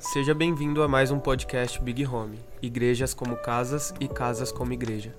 [0.00, 5.18] Seja bem-vindo a mais um podcast Big Home Igrejas como Casas e Casas como Igreja.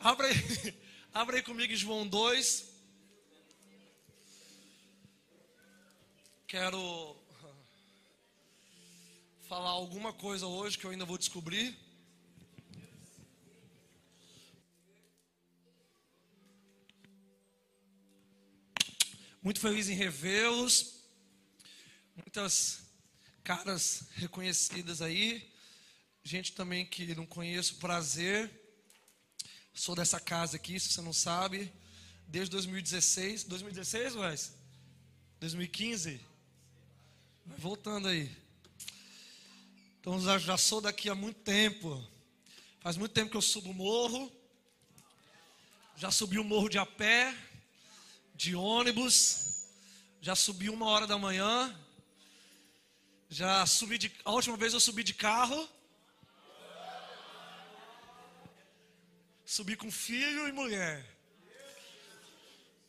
[0.00, 0.74] Abre aí,
[1.12, 2.72] abre aí comigo João 2.
[6.46, 7.16] Quero
[9.46, 11.76] falar alguma coisa hoje que eu ainda vou descobrir.
[19.46, 21.04] Muito feliz em revê-los.
[22.16, 22.80] Muitas
[23.44, 25.48] caras reconhecidas aí.
[26.24, 28.50] Gente também que não conheço, prazer.
[29.72, 31.72] Sou dessa casa aqui, se você não sabe,
[32.26, 33.44] desde 2016.
[33.44, 34.52] 2016, Wes?
[35.38, 36.20] 2015?
[37.44, 38.36] Vai voltando aí.
[40.00, 42.04] Então já, já sou daqui há muito tempo.
[42.80, 44.28] Faz muito tempo que eu subo o morro.
[45.94, 47.45] Já subi o morro de a pé
[48.36, 49.66] de ônibus,
[50.20, 51.74] já subi uma hora da manhã,
[53.30, 54.12] já subi de.
[54.24, 55.68] A última vez eu subi de carro.
[59.44, 61.04] Subi com filho e mulher.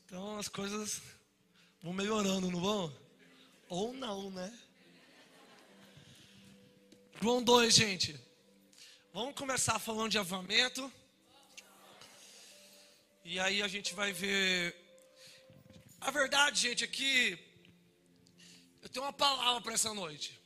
[0.06, 1.02] Então as coisas
[1.82, 2.98] vão melhorando, não vão?
[3.70, 4.52] Ou não, né?
[7.22, 8.20] João 2, gente.
[9.14, 10.92] Vamos começar falando de avamento.
[13.24, 14.87] E aí a gente vai ver
[16.00, 17.38] a verdade, gente, é que
[18.82, 20.40] eu tenho uma palavra para essa noite.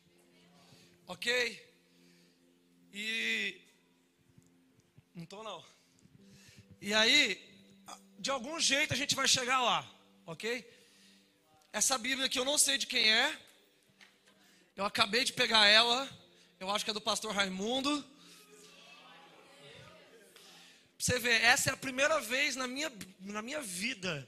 [1.07, 1.29] Ok?
[2.93, 3.61] E.
[5.13, 5.63] Não estou, não.
[6.79, 7.39] E aí,
[8.17, 9.85] de algum jeito a gente vai chegar lá.
[10.25, 10.65] Ok?
[11.73, 13.37] Essa Bíblia que eu não sei de quem é.
[14.75, 16.09] Eu acabei de pegar ela.
[16.59, 18.03] Eu acho que é do pastor Raimundo.
[20.97, 24.27] Você vê, essa é a primeira vez na minha, na minha vida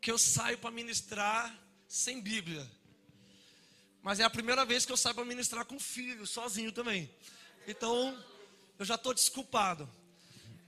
[0.00, 1.54] que eu saio para ministrar
[1.86, 2.66] sem Bíblia.
[4.02, 7.10] Mas é a primeira vez que eu saio para ministrar com filho, sozinho também.
[7.66, 8.18] Então,
[8.78, 9.88] eu já estou desculpado.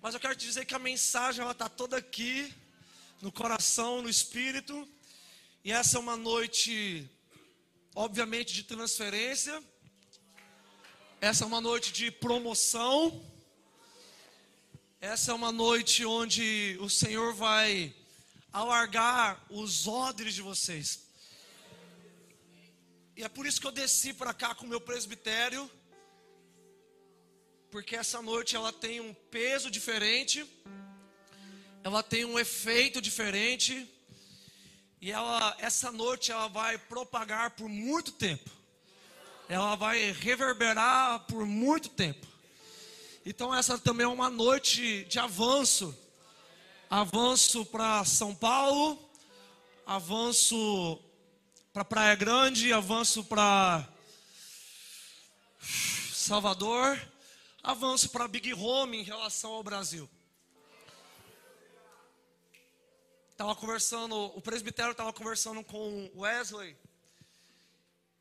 [0.03, 2.53] Mas eu quero te dizer que a mensagem ela está toda aqui,
[3.23, 4.87] no coração, no espírito.
[5.65, 7.09] E essa é uma noite,
[7.95, 9.63] obviamente, de transferência.
[11.21, 13.25] Essa é uma noite de promoção.
[15.01, 17.95] Essa é uma noite onde o Senhor vai
[18.53, 21.01] alargar os odres de vocês.
[23.17, 25.71] E é por isso que eu desci para cá com o meu presbitério,
[27.71, 30.47] porque essa noite ela tem um peso diferente,
[31.83, 33.89] ela tem um efeito diferente,
[35.01, 38.51] e ela, essa noite ela vai propagar por muito tempo,
[39.49, 42.27] ela vai reverberar por muito tempo.
[43.25, 45.97] Então essa também é uma noite de avanço
[46.93, 49.11] avanço para São Paulo,
[49.87, 51.03] avanço
[51.73, 53.89] para Praia Grande, avanço para
[55.59, 57.01] Salvador,
[57.63, 60.07] avanço para Big Home em relação ao Brasil.
[63.31, 66.77] Estava conversando, o presbitério estava conversando com Wesley,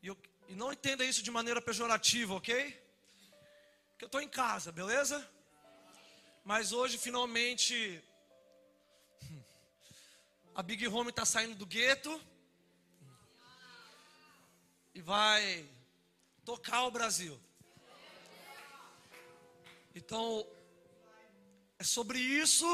[0.02, 0.16] e, eu,
[0.48, 2.70] e não entenda isso de maneira pejorativa, ok?
[3.98, 5.28] Que eu estou em casa, beleza?
[6.42, 8.02] Mas hoje finalmente
[10.54, 12.20] a Big Home está saindo do gueto
[14.94, 15.66] e vai
[16.44, 17.40] tocar o Brasil.
[19.94, 20.46] Então,
[21.78, 22.66] é sobre isso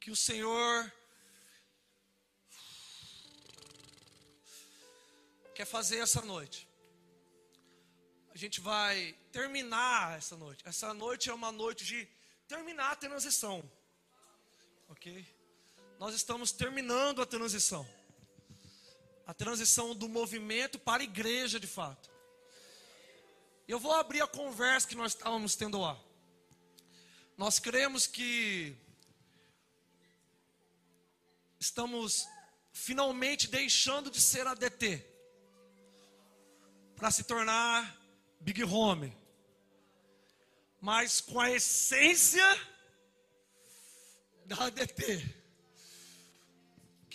[0.00, 0.92] que o Senhor
[5.54, 6.68] quer fazer essa noite.
[8.32, 10.62] A gente vai terminar essa noite.
[10.64, 12.08] Essa noite é uma noite de
[12.46, 13.68] terminar a transição.
[14.88, 15.37] Ok?
[15.98, 17.86] Nós estamos terminando a transição.
[19.26, 22.08] A transição do movimento para a igreja de fato.
[23.66, 26.00] Eu vou abrir a conversa que nós estávamos tendo lá.
[27.36, 28.76] Nós cremos que
[31.60, 32.26] estamos
[32.72, 35.04] finalmente deixando de ser ADT
[36.96, 37.96] para se tornar
[38.40, 39.12] Big Home,
[40.80, 42.44] mas com a essência
[44.46, 45.37] da ADT.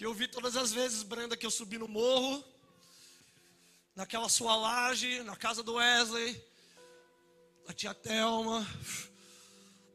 [0.03, 2.43] Que eu vi todas as vezes, Brenda, que eu subi no morro,
[3.95, 6.43] naquela sua laje, na casa do Wesley,
[7.69, 8.67] a tia Thelma,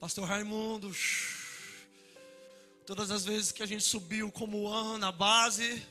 [0.00, 0.90] pastor Raimundo.
[2.86, 5.86] Todas as vezes que a gente subiu como An na base,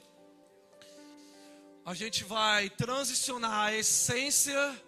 [1.85, 4.83] a gente vai transicionar a essência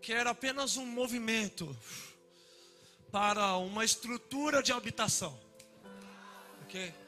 [0.00, 1.76] que era apenas um movimento
[3.12, 5.38] para uma estrutura de habitação.
[6.62, 6.99] OK?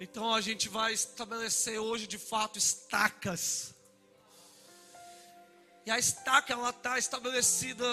[0.00, 3.74] Então a gente vai estabelecer hoje de fato estacas.
[5.84, 7.86] E a estaca ela está estabelecida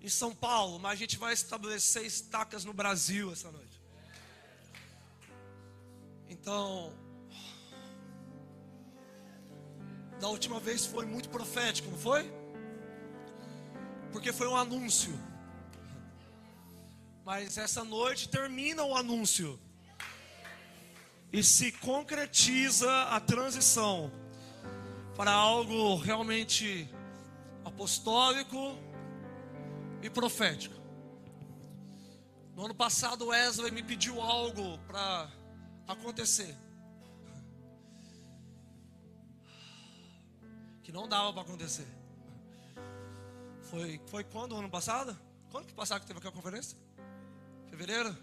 [0.00, 3.80] em São Paulo, mas a gente vai estabelecer estacas no Brasil essa noite.
[6.28, 6.92] Então,
[10.20, 12.30] da última vez foi muito profético, não foi?
[14.12, 15.12] Porque foi um anúncio.
[17.28, 19.60] Mas essa noite termina o anúncio.
[21.30, 24.10] E se concretiza a transição
[25.14, 26.88] para algo realmente
[27.66, 28.78] apostólico
[30.02, 30.74] e profético.
[32.56, 35.30] No ano passado, Wesley me pediu algo para
[35.86, 36.56] acontecer.
[40.82, 41.88] Que não dava para acontecer.
[43.64, 45.14] Foi, foi quando, ano passado?
[45.50, 46.87] Quando que passado que teve aquela conferência?
[47.78, 48.16] Fevereiro?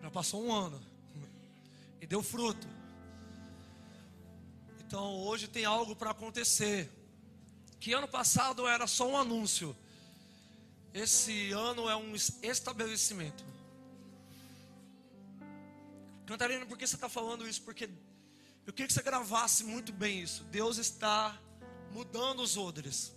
[0.00, 0.80] Já passou um ano.
[2.00, 2.66] E deu fruto.
[4.80, 6.90] Então hoje tem algo para acontecer.
[7.78, 9.76] Que ano passado era só um anúncio.
[10.94, 13.44] Esse ano é um estabelecimento.
[16.24, 17.60] Cantarina, por que você está falando isso?
[17.60, 17.90] Porque
[18.66, 20.42] eu queria que você gravasse muito bem isso.
[20.44, 21.38] Deus está
[21.92, 23.12] mudando os odres.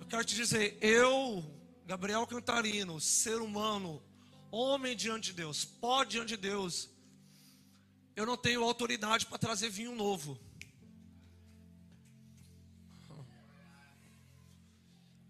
[0.00, 1.44] Eu quero te dizer, eu,
[1.90, 4.00] Gabriel Cantarino, ser humano,
[4.48, 6.88] homem diante de Deus, pó diante de Deus,
[8.14, 10.38] eu não tenho autoridade para trazer vinho novo.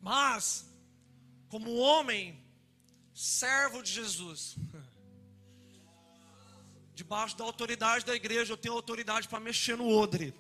[0.03, 0.71] Mas,
[1.49, 2.39] como homem,
[3.15, 4.55] servo de Jesus,
[6.95, 10.35] debaixo da autoridade da igreja, eu tenho autoridade para mexer no odre.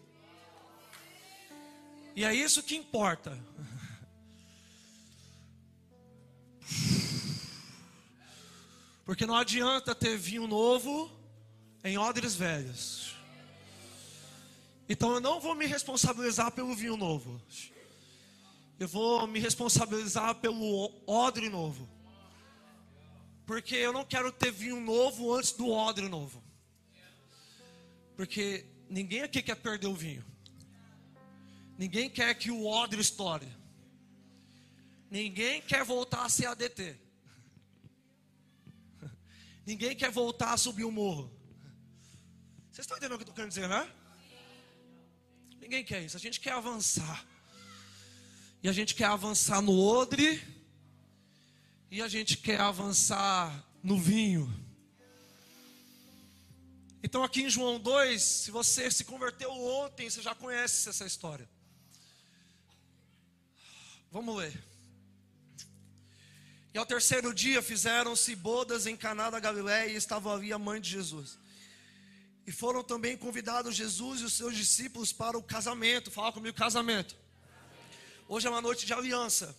[2.14, 3.42] E é isso que importa.
[9.04, 11.10] Porque não adianta ter vinho novo
[11.82, 13.14] em odres velhos.
[14.88, 17.40] Então eu não vou me responsabilizar pelo vinho novo
[18.80, 21.86] eu vou me responsabilizar pelo odre novo.
[23.44, 26.42] Porque eu não quero ter vinho novo antes do odre novo.
[28.16, 30.24] Porque ninguém aqui quer perder o vinho.
[31.76, 33.46] Ninguém quer que o odre estoure.
[35.10, 36.96] Ninguém quer voltar a ser ADT.
[39.66, 41.30] Ninguém quer voltar a subir o morro.
[42.70, 43.92] Vocês estão entendendo o que eu estou querendo dizer, né?
[45.60, 46.16] Ninguém quer isso.
[46.16, 47.26] A gente quer avançar.
[48.62, 50.40] E a gente quer avançar no odre.
[51.90, 54.48] E a gente quer avançar no vinho.
[57.02, 61.48] Então, aqui em João 2, se você se converteu ontem, você já conhece essa história.
[64.12, 64.69] Vamos ler.
[66.72, 70.80] E ao terceiro dia fizeram-se bodas em Caná da Galiléia e estava ali a mãe
[70.80, 71.38] de Jesus.
[72.46, 76.10] E foram também convidados Jesus e os seus discípulos para o casamento.
[76.10, 77.16] Fala comigo, casamento.
[78.28, 79.56] Hoje é uma noite de aliança.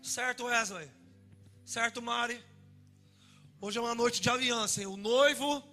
[0.00, 0.88] Certo, Wesley?
[1.64, 2.40] Certo, Mari?
[3.60, 4.88] Hoje é uma noite de aliança.
[4.88, 5.64] O noivo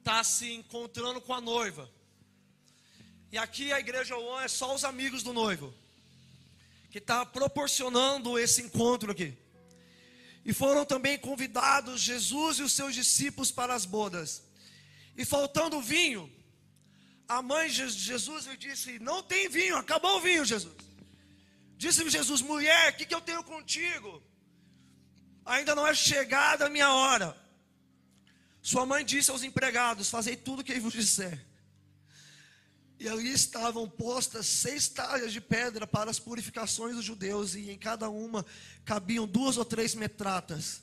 [0.00, 1.88] está se encontrando com a noiva.
[3.30, 5.72] E aqui a igreja One é só os amigos do noivo.
[6.94, 9.36] Que está proporcionando esse encontro aqui.
[10.44, 14.44] E foram também convidados Jesus e os seus discípulos para as bodas.
[15.16, 16.32] E faltando vinho,
[17.26, 20.72] a mãe de Jesus lhe disse: Não tem vinho, acabou o vinho, Jesus.
[21.76, 24.22] Disse-me Jesus: Mulher, o que, que eu tenho contigo?
[25.44, 27.36] Ainda não é chegada a minha hora.
[28.62, 31.44] Sua mãe disse aos empregados: Fazei tudo o que vos disser.
[32.98, 37.78] E ali estavam postas seis talhas de pedra para as purificações dos judeus, e em
[37.78, 38.44] cada uma
[38.84, 40.82] cabiam duas ou três metratas.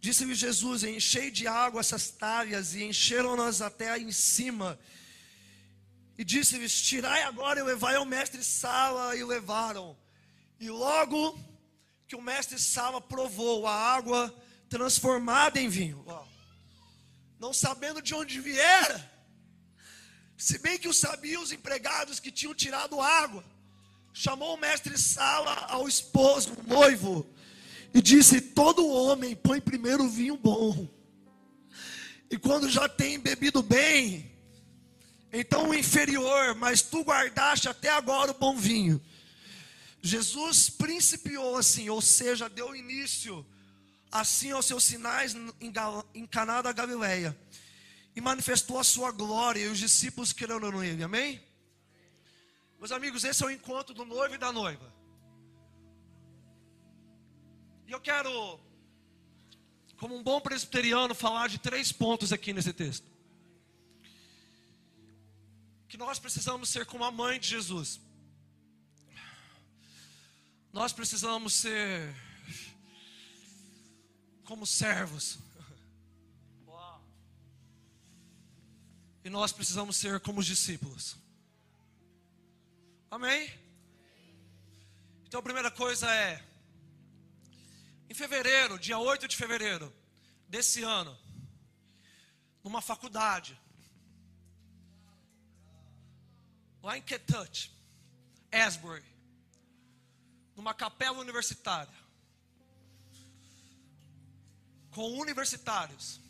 [0.00, 4.78] Disse-lhe Jesus: Enchei de água essas talhas, e encheram-nas até em cima
[6.18, 9.96] e disse-lhes: Tirai agora e levai ao mestre Sala, e levaram.
[10.58, 11.38] E logo
[12.08, 14.34] que o mestre Sala provou a água
[14.68, 16.04] transformada em vinho,
[17.38, 19.12] não sabendo de onde viera,
[20.36, 23.44] se bem que o sabiam os empregados que tinham tirado água,
[24.12, 27.26] chamou o mestre Sala ao esposo, o noivo,
[27.94, 30.86] e disse: Todo homem põe primeiro o vinho bom,
[32.30, 34.30] e quando já tem bebido bem,
[35.32, 39.00] então o inferior, mas tu guardaste até agora o bom vinho.
[40.02, 43.44] Jesus principiou assim, ou seja, deu início
[44.12, 45.34] assim aos seus sinais
[46.14, 47.36] em Caná da Galileia
[48.16, 51.04] e manifestou a sua glória e os discípulos creram nele.
[51.04, 51.40] Amém?
[52.78, 54.92] Meus amigos, esse é o encontro do noivo e da noiva.
[57.86, 58.58] E eu quero
[59.96, 63.06] como um bom presbiteriano, falar de três pontos aqui nesse texto.
[65.88, 68.00] Que nós precisamos ser como a mãe de Jesus.
[70.72, 72.14] Nós precisamos ser
[74.44, 75.38] como servos.
[79.26, 81.16] E nós precisamos ser como os discípulos.
[83.10, 83.52] Amém?
[85.24, 86.40] Então a primeira coisa é
[88.08, 89.92] em fevereiro, dia 8 de fevereiro
[90.48, 91.18] desse ano,
[92.62, 93.60] numa faculdade,
[96.80, 97.72] lá em Kentucky,
[98.52, 99.02] Asbury,
[100.54, 101.98] numa capela universitária,
[104.92, 106.20] com universitários,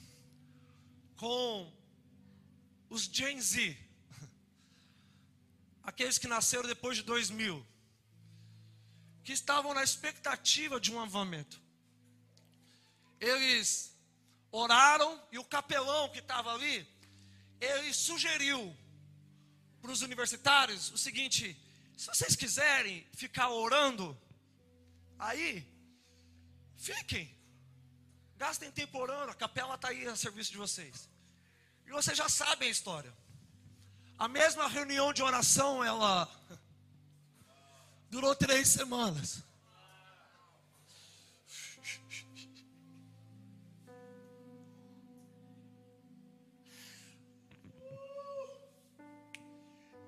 [1.18, 1.75] com
[2.88, 3.76] os Gen Z,
[5.82, 7.66] aqueles que nasceram depois de 2000,
[9.24, 11.66] que estavam na expectativa de um avamento
[13.20, 13.94] eles
[14.50, 16.86] oraram e o capelão que estava ali,
[17.60, 18.76] ele sugeriu
[19.80, 21.56] para os universitários o seguinte:
[21.96, 24.16] se vocês quiserem ficar orando,
[25.18, 25.66] aí,
[26.76, 27.34] fiquem,
[28.36, 31.08] gastem tempo orando, a capela está aí a serviço de vocês.
[31.86, 33.12] E vocês já sabem a história.
[34.18, 36.28] A mesma reunião de oração, ela
[38.10, 39.46] durou três semanas.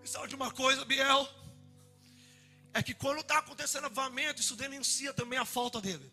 [0.09, 1.29] sabe de uma coisa, Biel?
[2.73, 6.11] É que quando está acontecendo avamento, isso denuncia também a falta dele.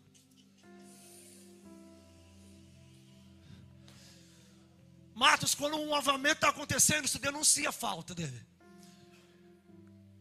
[5.53, 8.41] Quando um avamento está acontecendo, isso denuncia a falta dele.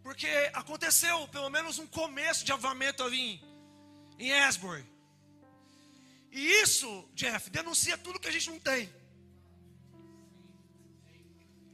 [0.02, 3.40] Porque aconteceu pelo menos um começo de avamento ali
[4.19, 4.85] em, em Asbury.
[6.31, 8.93] E isso, Jeff, denuncia tudo que a gente não tem.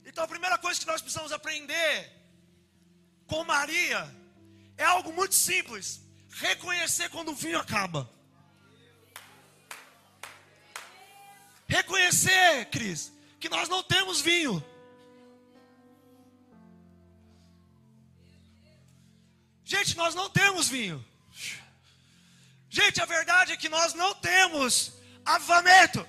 [0.04, 2.12] Então a primeira coisa que nós precisamos aprender
[3.26, 4.08] com Maria
[4.76, 8.08] é algo muito simples: reconhecer quando o vinho acaba.
[11.66, 14.62] Reconhecer, Cris, que nós não temos vinho.
[19.64, 21.04] Gente, nós não temos vinho.
[22.68, 24.92] Gente, a verdade é que nós não temos
[25.24, 26.06] avivamento.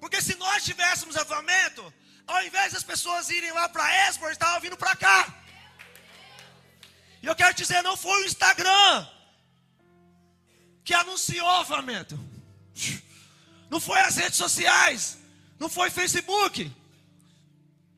[0.00, 1.82] Porque se nós tivéssemos avamento,
[2.26, 5.34] ao invés das pessoas irem lá para Esbor, estavam vindo para cá.
[7.22, 9.06] E eu quero dizer, não foi o Instagram
[10.84, 12.18] que anunciou o avamento.
[13.72, 15.16] Não foi as redes sociais.
[15.58, 16.70] Não foi Facebook.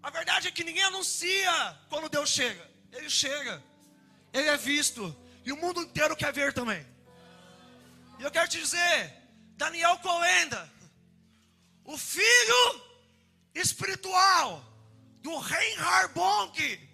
[0.00, 2.64] A verdade é que ninguém anuncia quando Deus chega.
[2.92, 3.60] Ele chega.
[4.32, 5.04] Ele é visto.
[5.44, 6.86] E o mundo inteiro quer ver também.
[8.20, 9.12] E eu quero te dizer,
[9.56, 10.72] Daniel Coenda,
[11.84, 12.64] o filho
[13.52, 14.64] espiritual
[15.22, 16.88] do Reinhard Bonk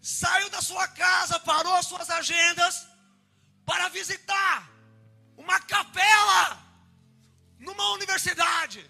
[0.00, 2.86] saiu da sua casa, parou as suas agendas
[3.66, 4.70] para visitar
[5.36, 6.63] uma capela
[7.64, 8.88] numa universidade.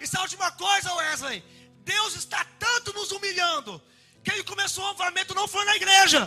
[0.00, 1.42] E sabe de uma coisa, Wesley?
[1.84, 3.82] Deus está tanto nos humilhando
[4.22, 6.20] que ele começou o avamento não foi na igreja.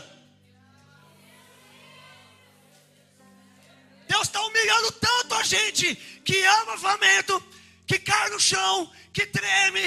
[4.07, 7.43] Deus está humilhando tanto a gente que ama avamento
[7.85, 9.85] que cai no chão, que treme,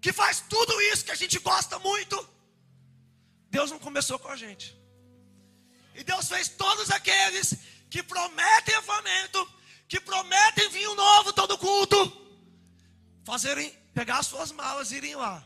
[0.00, 2.16] que faz tudo isso que a gente gosta muito.
[3.50, 4.78] Deus não começou com a gente.
[5.94, 7.56] E Deus fez todos aqueles
[7.90, 9.40] que prometem avamento,
[9.90, 11.98] que prometem vinho novo todo culto,
[13.24, 15.44] fazerem, pegar suas malas e irem lá.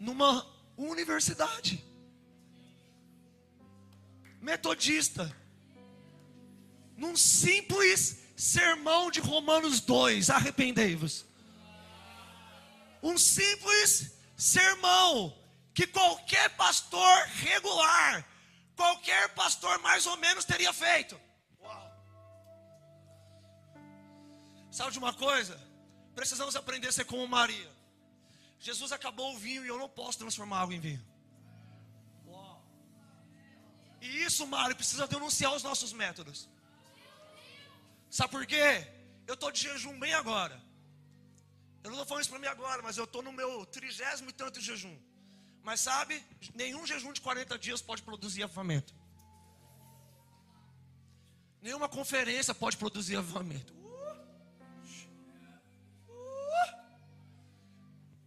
[0.00, 1.84] Numa universidade.
[4.40, 5.36] Metodista.
[6.96, 11.26] Num simples sermão de Romanos 2, arrependei-vos.
[13.02, 15.38] Um simples sermão
[15.74, 18.26] que qualquer pastor regular,
[18.74, 21.20] qualquer pastor mais ou menos teria feito.
[24.72, 25.60] Sabe de uma coisa?
[26.14, 27.70] Precisamos aprender a ser como Maria.
[28.58, 31.04] Jesus acabou o vinho e eu não posso transformar água em vinho.
[32.26, 32.64] Uau.
[34.00, 36.48] E isso, Mário, precisa denunciar os nossos métodos.
[38.08, 38.86] Sabe por quê?
[39.26, 40.58] Eu estou de jejum bem agora.
[41.84, 44.32] Eu não estou falando isso para mim agora, mas eu estou no meu trigésimo e
[44.32, 44.96] tanto jejum.
[45.62, 46.24] Mas sabe,
[46.54, 48.94] nenhum jejum de 40 dias pode produzir avivamento.
[51.60, 53.81] Nenhuma conferência pode produzir avivamento.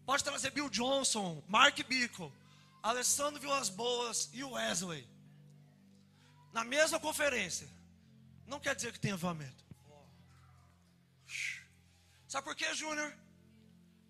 [0.06, 2.32] Pode trazer Bill Johnson, Mark Bickle,
[2.84, 5.08] Alessandro Vilas Boas e Wesley.
[6.54, 7.68] Na mesma conferência.
[8.46, 9.66] não quer dizer que tem avamento.
[12.28, 13.12] Sabe por quê, Júnior?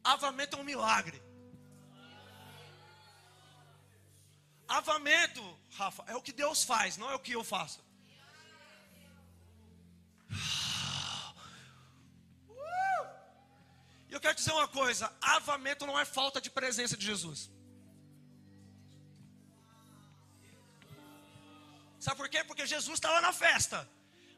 [0.03, 1.21] Avamento é um milagre.
[4.67, 5.41] Avamento,
[5.77, 7.84] Rafa, é o que Deus faz, não é o que eu faço.
[14.35, 17.49] E quero dizer uma coisa: avamento não é falta de presença de Jesus.
[21.99, 22.43] Sabe por quê?
[22.43, 23.89] Porque Jesus estava na festa.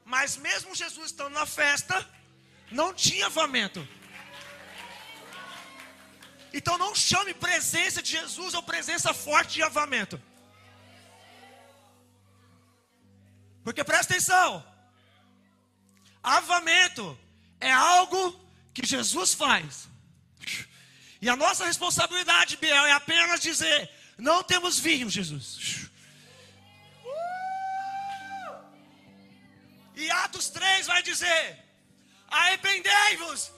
[0.06, 1.96] Mas mesmo Jesus estando na festa,
[2.72, 3.86] não tinha avamento.
[6.54, 10.22] Então não chame presença de Jesus ou presença forte de avamento.
[13.63, 14.63] Porque presta atenção.
[16.24, 17.20] Avamento
[17.60, 18.47] é algo
[18.77, 19.89] que Jesus faz.
[21.19, 25.89] E a nossa responsabilidade, Biel, é apenas dizer: não temos vinho, Jesus.
[29.96, 31.57] E Atos 3 vai dizer:
[32.27, 33.51] arrependei-vos,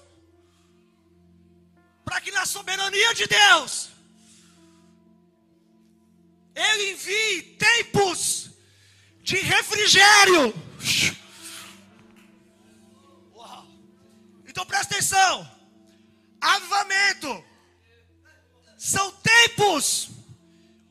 [2.06, 3.90] para que na soberania de Deus,
[6.56, 8.52] Ele envie tempos
[9.22, 10.54] de refrigério.
[14.60, 15.50] Então presta atenção:
[16.42, 17.46] avivamento
[18.78, 20.10] são tempos,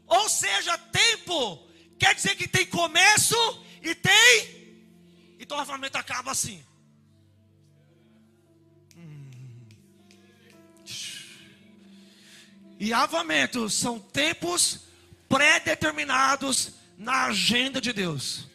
[0.06, 3.36] ou seja, tempo quer dizer que tem começo
[3.82, 6.64] e tem então o avivamento acaba assim.
[12.80, 14.80] E avamentos são tempos
[15.28, 18.46] pré-determinados na agenda de Deus.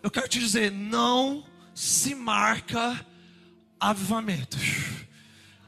[0.00, 1.44] Eu quero te dizer, não
[1.74, 3.04] se marca
[3.80, 4.58] avivamento.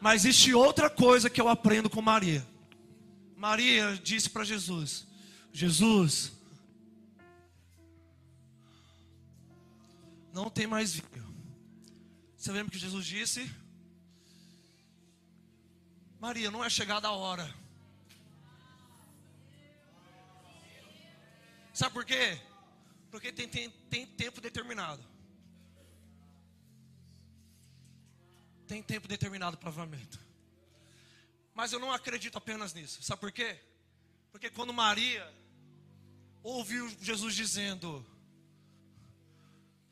[0.00, 2.46] Mas existe outra coisa que eu aprendo com Maria.
[3.36, 5.06] Maria disse para Jesus:
[5.52, 6.32] Jesus,
[10.32, 11.34] não tem mais vinho.
[12.36, 13.50] Você lembra que Jesus disse?
[16.20, 17.52] Maria, não é chegada a hora.
[21.72, 22.40] Sabe por quê?
[23.10, 25.11] Porque tem, tem, tem tempo determinado.
[28.72, 30.18] Tem tempo determinado para avamento.
[31.52, 33.02] Mas eu não acredito apenas nisso.
[33.02, 33.60] Sabe por quê?
[34.30, 35.30] Porque quando Maria
[36.42, 38.02] ouviu Jesus dizendo: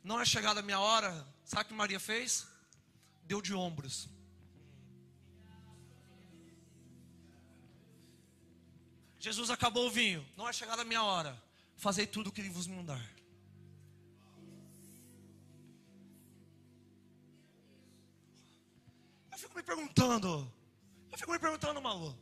[0.02, 1.12] não é chegada a minha hora.
[1.44, 2.46] Sabe o que Maria fez?
[3.24, 4.08] Deu de ombros.
[9.18, 10.26] Jesus acabou o vinho.
[10.38, 11.38] Não é chegada a minha hora.
[11.76, 13.19] Fazei tudo o que vos mandar.
[19.40, 20.52] Fico me perguntando.
[21.10, 22.16] Eu fico me perguntando, Malu.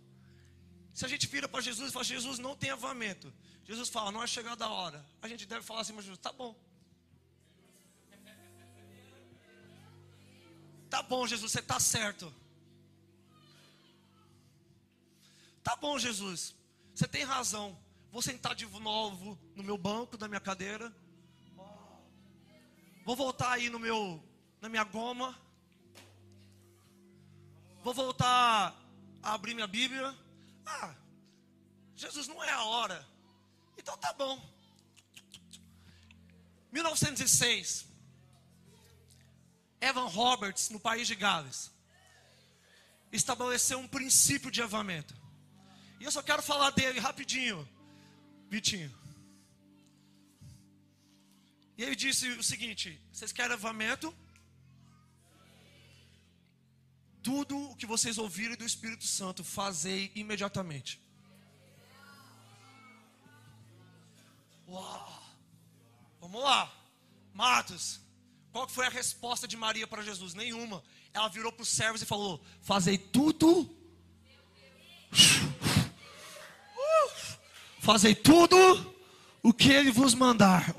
[0.92, 3.32] Se a gente vira para Jesus e fala, Jesus não tem avamento.
[3.64, 5.04] Jesus fala, não é chegada a hora.
[5.20, 6.56] A gente deve falar assim, mas Jesus, tá bom.
[10.88, 12.34] Tá bom, Jesus, você está certo.
[15.62, 16.54] Tá bom, Jesus,
[16.94, 17.78] você tem razão.
[18.10, 20.94] Vou sentar de novo no meu banco, da minha cadeira.
[23.04, 24.22] Vou voltar aí no meu,
[24.60, 25.38] na minha goma.
[27.88, 28.78] Vou voltar
[29.22, 30.14] a abrir minha Bíblia.
[30.66, 30.94] Ah,
[31.96, 33.02] Jesus, não é a hora.
[33.78, 34.38] Então tá bom.
[36.70, 37.86] 1906.
[39.80, 41.70] Evan Roberts, no país de Gales,
[43.10, 45.14] estabeleceu um princípio de avamento.
[45.98, 47.66] E eu só quero falar dele rapidinho,
[48.50, 48.94] Vitinho.
[51.78, 54.14] E ele disse o seguinte: vocês querem avamento?
[57.22, 61.00] Tudo o que vocês ouvirem do Espírito Santo, fazei imediatamente.
[64.68, 65.22] Uau!
[66.20, 66.72] Vamos lá,
[67.32, 68.00] Matos.
[68.52, 70.34] Qual foi a resposta de Maria para Jesus?
[70.34, 70.82] Nenhuma.
[71.12, 73.74] Ela virou para os servos e falou: Fazei tudo.
[77.80, 78.56] Fazei tudo
[79.42, 80.74] o que ele vos mandar.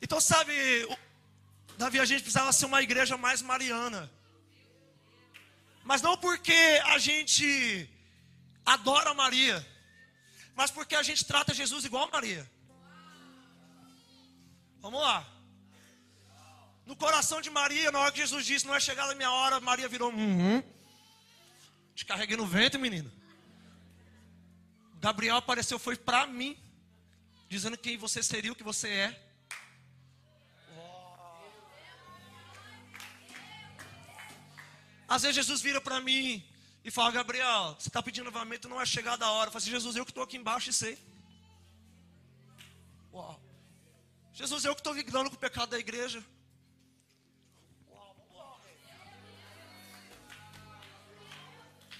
[0.00, 0.52] Então, sabe,
[1.76, 4.10] Davi, a gente precisava ser uma igreja mais mariana.
[5.82, 7.88] Mas não porque a gente
[8.64, 9.64] adora Maria,
[10.54, 12.50] mas porque a gente trata Jesus igual a Maria.
[14.80, 15.26] Vamos lá.
[16.86, 19.58] No coração de Maria, na hora que Jesus disse, não é chegada a minha hora,
[19.60, 20.62] Maria virou, uhum.
[21.94, 23.10] Te carreguei no vento, menino.
[25.00, 26.56] Gabriel apareceu, foi para mim,
[27.48, 29.23] dizendo quem você seria, o que você é.
[35.14, 36.44] Às vezes Jesus vira para mim
[36.82, 39.46] e fala, Gabriel, você está pedindo novamente, não é chegada a hora.
[39.46, 40.98] Eu falo assim, Jesus, eu que estou aqui embaixo e sei.
[43.12, 43.40] Uau.
[44.32, 46.18] Jesus, eu que estou lidando com o pecado da igreja.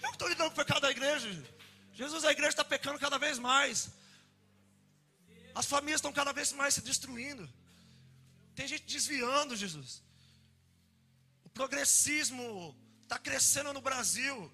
[0.03, 1.29] Eu que estou lidando com o pecado da igreja.
[1.92, 3.90] Jesus, a igreja está pecando cada vez mais.
[5.55, 7.48] As famílias estão cada vez mais se destruindo.
[8.57, 10.03] Tem gente desviando, Jesus.
[11.44, 14.51] O progressismo está crescendo no Brasil.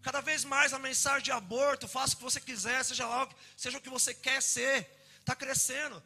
[0.00, 3.78] Cada vez mais a mensagem de aborto, faça o que você quiser, seja lá, seja
[3.78, 4.90] o que você quer ser,
[5.20, 6.02] está crescendo.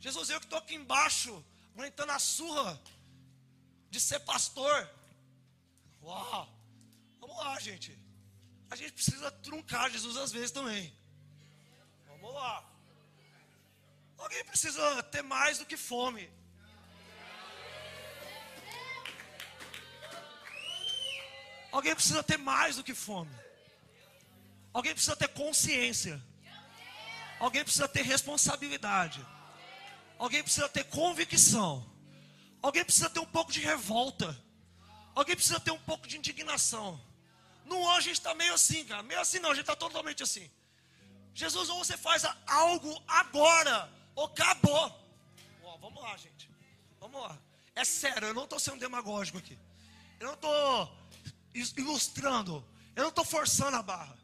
[0.00, 1.44] Jesus, eu que estou aqui embaixo,
[1.74, 2.80] aguentando a surra
[3.90, 4.90] de ser pastor.
[6.02, 6.48] Uau!
[7.20, 7.96] Vamos lá, gente.
[8.70, 10.92] A gente precisa truncar Jesus às vezes também.
[12.08, 12.64] Vamos lá.
[14.18, 16.28] Alguém precisa ter mais do que fome.
[21.76, 23.30] Alguém precisa ter mais do que fome.
[24.72, 26.18] Alguém precisa ter consciência.
[27.38, 29.22] Alguém precisa ter responsabilidade.
[30.18, 31.86] Alguém precisa ter convicção.
[32.62, 34.34] Alguém precisa ter um pouco de revolta.
[35.14, 36.98] Alguém precisa ter um pouco de indignação.
[37.66, 39.02] No hoje a gente está meio assim, cara.
[39.02, 40.50] Meio assim não, a gente está totalmente assim.
[41.34, 44.98] Jesus, ou você faz algo agora, ou acabou.
[45.62, 46.48] Ó, vamos lá, gente.
[46.98, 47.38] Vamos lá.
[47.74, 49.58] É sério, eu não estou sendo demagógico aqui.
[50.18, 51.05] Eu não estou
[51.76, 52.64] ilustrando.
[52.94, 54.16] Eu não estou forçando a barra.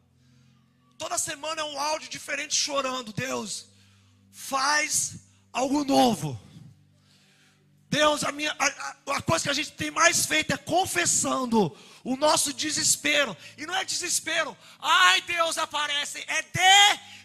[0.97, 3.11] Toda semana é um áudio diferente chorando.
[3.11, 3.67] Deus,
[4.31, 5.19] faz
[5.51, 6.39] algo novo.
[7.89, 12.17] Deus, a, minha, a, a coisa que a gente tem mais feito é confessando o
[12.17, 13.35] nosso desespero.
[13.57, 16.43] E não é desespero, ai Deus aparece, é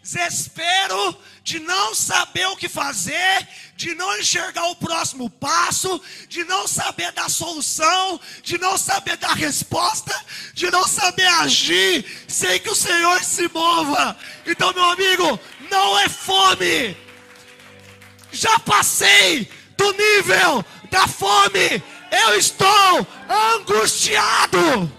[0.02, 6.68] desespero de não saber o que fazer, de não enxergar o próximo passo, de não
[6.68, 10.14] saber da solução, de não saber da resposta,
[10.54, 14.16] de não saber agir sem que o Senhor se mova.
[14.46, 16.96] Então, meu amigo, não é fome.
[18.30, 24.92] Já passei do nível da fome eu estou angustiado.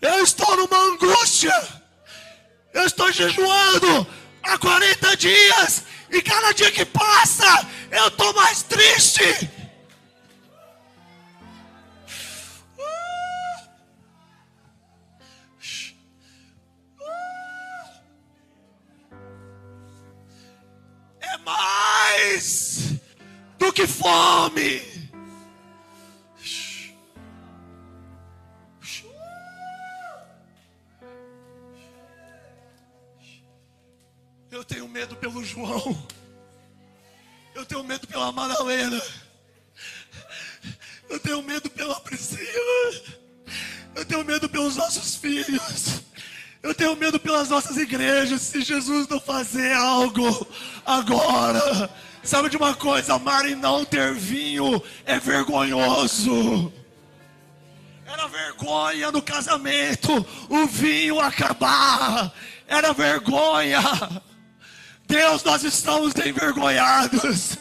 [0.00, 1.54] Eu estou numa angústia.
[2.74, 4.06] Eu estou jejuando
[4.42, 5.84] há 40 dias.
[6.10, 9.50] E cada dia que passa, eu estou mais triste.
[23.62, 24.82] Do que fome.
[34.50, 35.96] Eu tenho medo pelo João.
[37.54, 39.00] Eu tenho medo pela Madalena.
[41.08, 43.16] Eu tenho medo pela Priscila.
[43.94, 46.02] Eu tenho medo pelos nossos filhos.
[46.62, 48.40] Eu tenho medo pelas nossas igrejas.
[48.42, 50.46] Se Jesus não fazer algo
[50.84, 51.88] agora
[52.22, 53.14] Sabe de uma coisa?
[53.14, 56.72] Amar e não ter vinho é vergonhoso.
[58.06, 62.32] Era vergonha no casamento o vinho acabar.
[62.68, 63.80] Era vergonha.
[65.06, 67.58] Deus, nós estamos envergonhados.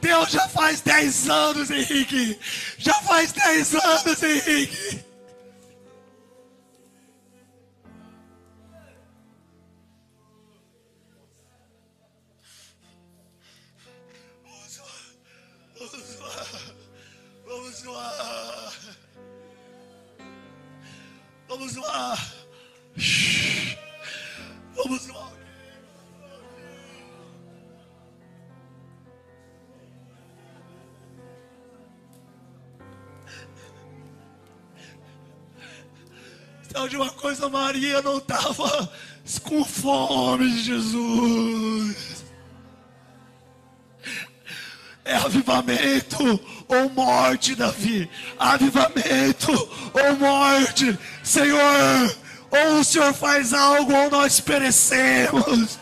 [0.00, 2.38] Deus já faz 10 anos, Henrique.
[2.78, 5.04] Já faz 10 anos, Henrique.
[21.52, 22.18] Vamos lá.
[24.74, 25.32] Vamos lá.
[36.72, 38.90] Sabe de uma coisa, Maria não estava
[39.42, 42.11] com fome Jesus.
[45.04, 48.08] É avivamento ou morte, Davi.
[48.38, 49.52] Avivamento
[49.92, 50.96] ou morte.
[51.22, 52.16] Senhor,
[52.50, 55.78] ou o Senhor faz algo ou nós perecemos.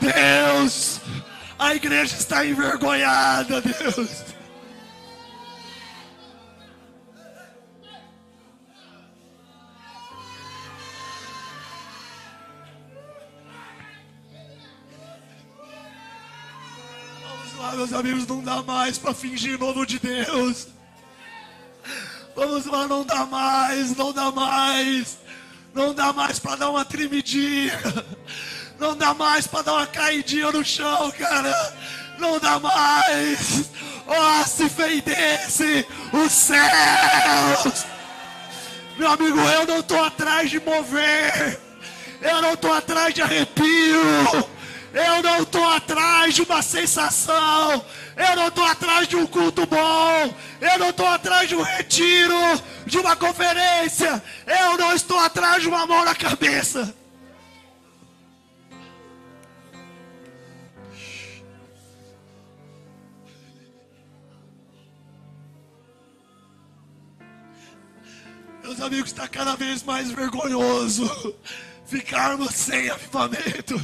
[0.00, 1.00] Deus,
[1.58, 4.21] a igreja está envergonhada, Deus.
[17.76, 20.68] Meus amigos, não dá mais para fingir novo de Deus.
[22.34, 25.18] Vamos lá, não dá mais, não dá mais.
[25.74, 27.78] Não dá mais para dar uma tremidinha.
[28.78, 31.76] Não dá mais para dar uma caidinha no chão, cara.
[32.18, 33.70] Não dá mais.
[34.06, 37.86] Oh, se fendesse os céus.
[38.98, 41.60] Meu amigo, eu não estou atrás de mover.
[42.20, 44.48] Eu não estou atrás de arrepio.
[44.92, 47.84] Eu não estou atrás de uma sensação.
[48.16, 50.34] Eu não estou atrás de um culto bom.
[50.60, 52.34] Eu não estou atrás de um retiro,
[52.84, 54.22] de uma conferência.
[54.46, 56.94] Eu não estou atrás de uma mão na cabeça.
[68.62, 71.34] Meus amigos, está cada vez mais vergonhoso
[71.84, 73.78] ficarmos sem avivamento.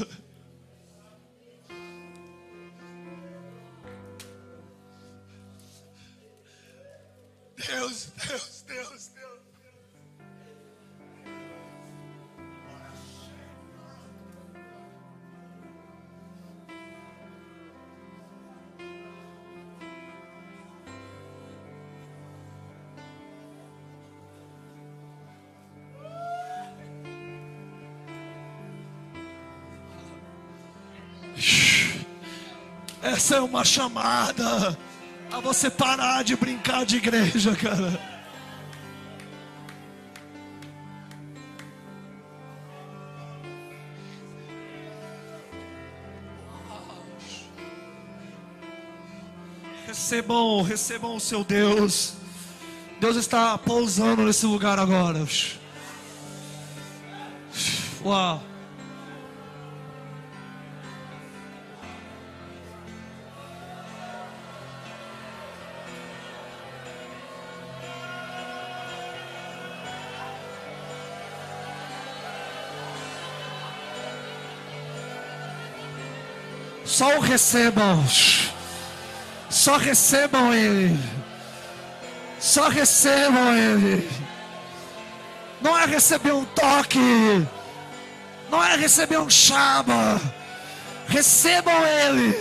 [7.66, 9.38] Deus, Deus, Deus, Deus.
[33.02, 34.78] Essa é uma chamada
[35.30, 38.18] a você parar de brincar de igreja, cara.
[49.86, 52.14] Recebam, recebam o seu Deus.
[53.00, 55.26] Deus está pousando nesse lugar agora.
[58.04, 58.47] Uau.
[76.88, 78.02] Só o recebam.
[79.50, 80.98] Só recebam Ele.
[82.40, 84.10] Só recebam Ele.
[85.60, 87.46] Não é receber um toque.
[88.50, 90.18] Não é receber um chama.
[91.08, 92.40] Recebam Ele.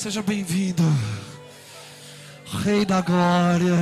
[0.00, 0.82] Seja bem-vindo,
[2.64, 3.76] Rei da Glória.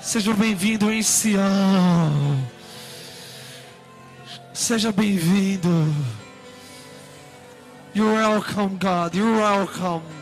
[0.00, 2.44] Seja bem-vindo em Sião.
[4.52, 5.94] Seja bem-vindo.
[7.94, 9.14] You're welcome, God.
[9.14, 10.21] You're welcome.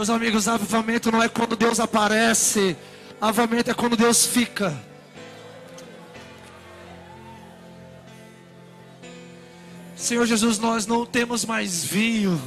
[0.00, 2.74] Meus amigos, avivamento não é quando Deus aparece,
[3.20, 4.82] avivamento é quando Deus fica.
[9.94, 12.40] Senhor Jesus, nós não temos mais vinho.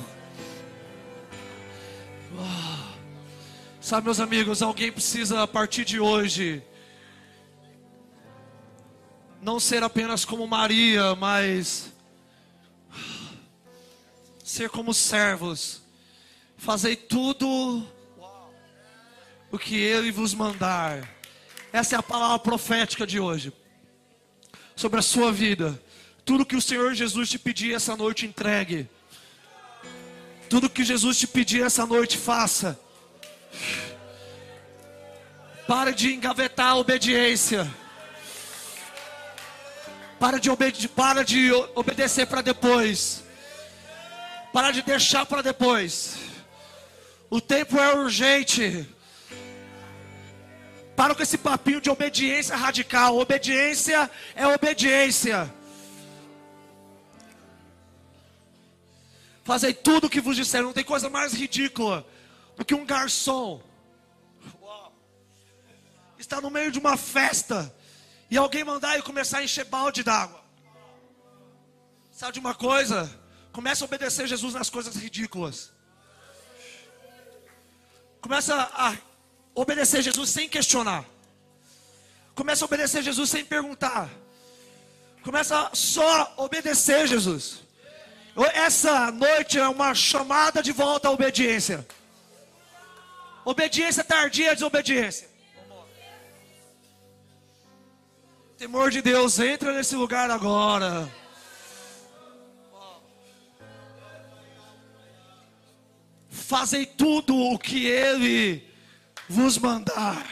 [3.80, 6.64] Sabe, meus amigos, alguém precisa a partir de hoje
[9.40, 11.94] não ser apenas como Maria, mas
[14.44, 15.84] ser como servos.
[16.64, 17.86] Fazei tudo
[19.52, 21.06] o que ele vos mandar.
[21.74, 23.52] Essa é a palavra profética de hoje.
[24.74, 25.78] Sobre a sua vida.
[26.24, 28.88] Tudo que o Senhor Jesus te pedir essa noite, entregue.
[30.50, 32.80] Tudo que Jesus te pedir essa noite, faça.
[35.68, 37.70] Pare de engavetar a obediência.
[40.18, 43.22] Para de, obede para de obedecer para depois.
[44.54, 46.32] Para de deixar para depois.
[47.34, 48.88] O tempo é urgente.
[50.96, 53.18] Para com esse papinho de obediência radical.
[53.18, 55.52] Obediência é obediência.
[59.44, 60.66] Fazei tudo o que vos disseram.
[60.66, 62.06] Não tem coisa mais ridícula
[62.56, 63.64] do que um garçom
[66.20, 67.76] está no meio de uma festa
[68.30, 70.40] e alguém mandar ele começar a encher balde d'água.
[72.12, 73.10] Sabe de uma coisa?
[73.52, 75.73] Começa a obedecer Jesus nas coisas ridículas.
[78.24, 78.96] Começa a
[79.54, 81.04] obedecer Jesus sem questionar.
[82.34, 84.10] Começa a obedecer Jesus sem perguntar.
[85.24, 87.64] Começa só a obedecer Jesus.
[88.54, 91.86] Essa noite é uma chamada de volta à obediência.
[93.44, 95.30] Obediência tardia é desobediência.
[98.58, 101.12] Temor de Deus, entra nesse lugar agora.
[106.54, 108.64] Fazei tudo o que Ele
[109.28, 110.24] vos mandar.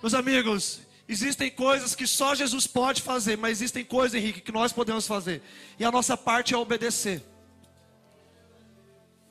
[0.00, 4.72] Meus amigos, existem coisas que só Jesus pode fazer, mas existem coisas, Henrique, que nós
[4.72, 5.42] podemos fazer.
[5.76, 7.20] E a nossa parte é obedecer.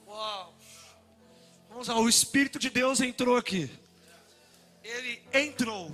[0.06, 0.54] Uau.
[1.70, 3.72] Vamos lá, o Espírito de Deus entrou aqui.
[4.84, 5.90] Ele entrou.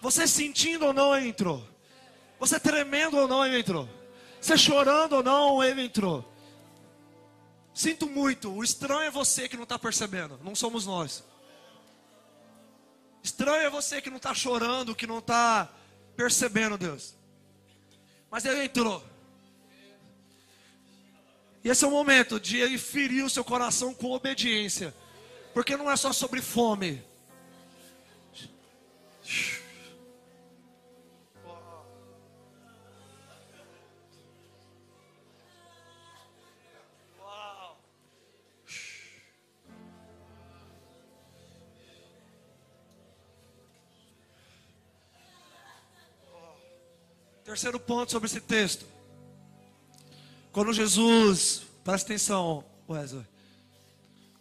[0.00, 1.62] Você sentindo ou não, ele entrou.
[2.40, 3.86] Você tremendo ou não, ele entrou.
[4.40, 6.37] Você chorando ou não, ele entrou.
[7.78, 11.22] Sinto muito, o estranho é você que não está percebendo, não somos nós.
[13.22, 15.72] Estranho é você que não está chorando, que não está
[16.16, 17.14] percebendo, Deus.
[18.28, 19.00] Mas ele entrou.
[21.62, 24.92] E esse é o momento de ele ferir o seu coração com obediência.
[25.54, 27.00] Porque não é só sobre fome.
[47.58, 48.86] Terceiro ponto sobre esse texto.
[50.52, 53.26] Quando Jesus, presta atenção, Wesley.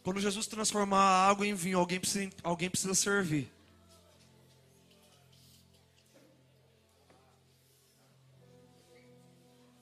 [0.04, 3.52] Quando Jesus transformar água em vinho, alguém precisa, alguém precisa servir.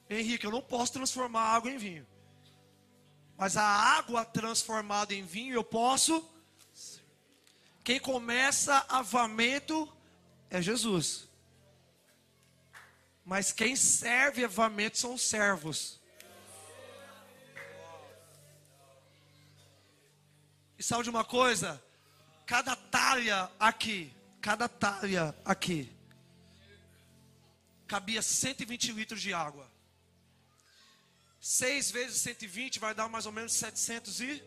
[0.10, 2.08] Henrique, eu não posso transformar água em vinho.
[3.36, 6.26] Mas a água transformada em vinho eu posso.
[7.84, 9.94] Quem começa avamento
[10.50, 11.35] é Jesus.
[13.26, 16.00] Mas quem serve avamento são os servos.
[20.78, 21.84] E sabe de uma coisa?
[22.46, 25.92] Cada talha aqui, cada talha aqui,
[27.88, 29.72] cabia 120 litros de água.
[31.40, 34.44] 6 vezes 120 vai dar mais ou menos 700 e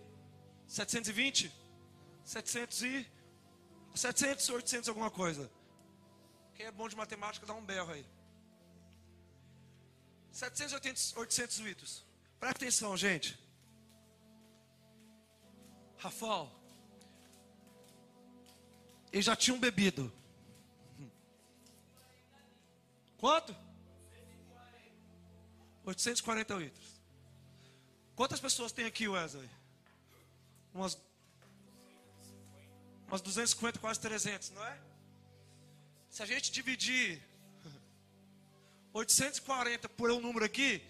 [0.69, 1.53] 720?
[2.25, 3.11] 700 e
[3.95, 5.51] 700, 800 alguma coisa.
[6.55, 8.07] Quem é bom de matemática dá um berro aí.
[10.39, 12.05] 780, 800 litros.
[12.39, 13.37] Presta atenção, gente.
[15.97, 16.49] Rafael,
[19.13, 20.13] eles já tinham bebido.
[23.17, 23.53] Quanto?
[25.85, 27.01] 840 litros.
[28.15, 29.51] Quantas pessoas tem aqui, Wesley?
[30.73, 30.97] Umas,
[33.09, 34.79] umas 250, quase 300, não é?
[36.09, 37.28] Se a gente dividir
[38.99, 40.83] 840 por um número aqui,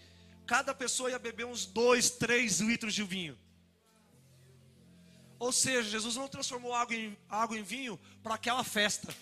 [0.45, 3.37] cada pessoa ia beber uns 2, 3 litros de vinho.
[5.37, 9.15] Ou seja, Jesus não transformou água em, água em vinho para aquela festa.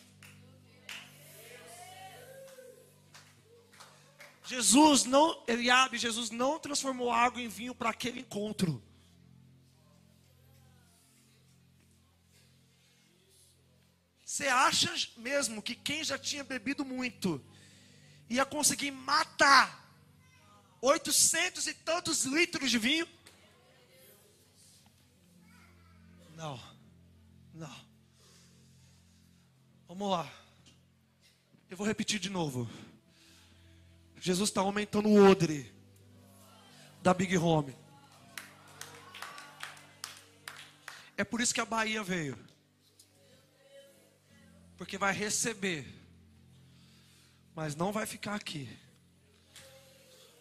[4.45, 8.81] Jesus não, Eliabe, Jesus não transformou água em vinho para aquele encontro.
[14.23, 17.43] Você acha mesmo que quem já tinha bebido muito
[18.29, 19.91] ia conseguir matar
[20.81, 23.07] 800 e tantos litros de vinho?
[26.35, 26.59] Não,
[27.53, 27.87] não.
[29.87, 30.31] Vamos lá.
[31.69, 32.69] Eu vou repetir de novo.
[34.19, 35.73] Jesus está aumentando o odre
[37.01, 37.75] da Big Home.
[41.15, 42.37] É por isso que a Bahia veio.
[44.77, 45.96] Porque vai receber
[47.57, 48.69] mas não vai ficar aqui.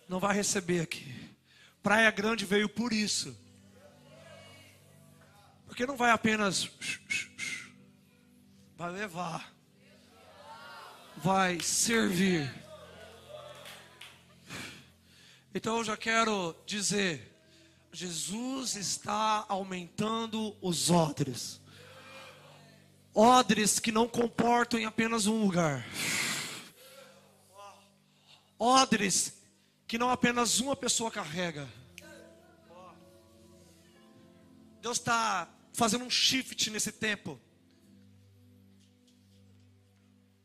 [0.06, 1.34] Não vai receber aqui.
[1.82, 3.34] Praia Grande veio por isso.
[5.66, 6.70] Porque não vai apenas.
[8.76, 9.50] Vai levar.
[11.16, 12.54] Vai servir.
[15.54, 17.34] Então eu já quero dizer:
[17.90, 21.62] Jesus está aumentando os odres.
[23.14, 25.82] Odres que não comportam em apenas um lugar
[28.58, 29.34] odres
[29.86, 31.68] que não apenas uma pessoa carrega.
[34.80, 37.40] Deus está fazendo um shift nesse tempo.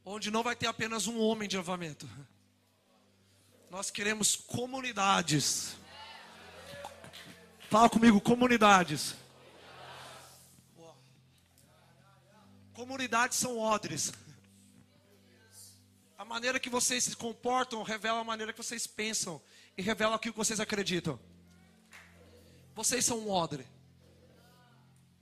[0.04, 2.10] Onde não vai ter apenas um homem de avamento.
[3.70, 5.76] Nós queremos comunidades.
[7.70, 9.16] Fala comigo, comunidades.
[12.74, 14.12] Comunidades são odres.
[16.22, 19.42] A maneira que vocês se comportam revela a maneira que vocês pensam
[19.76, 21.20] e revela aquilo que vocês acreditam.
[22.76, 23.66] Vocês são um odre.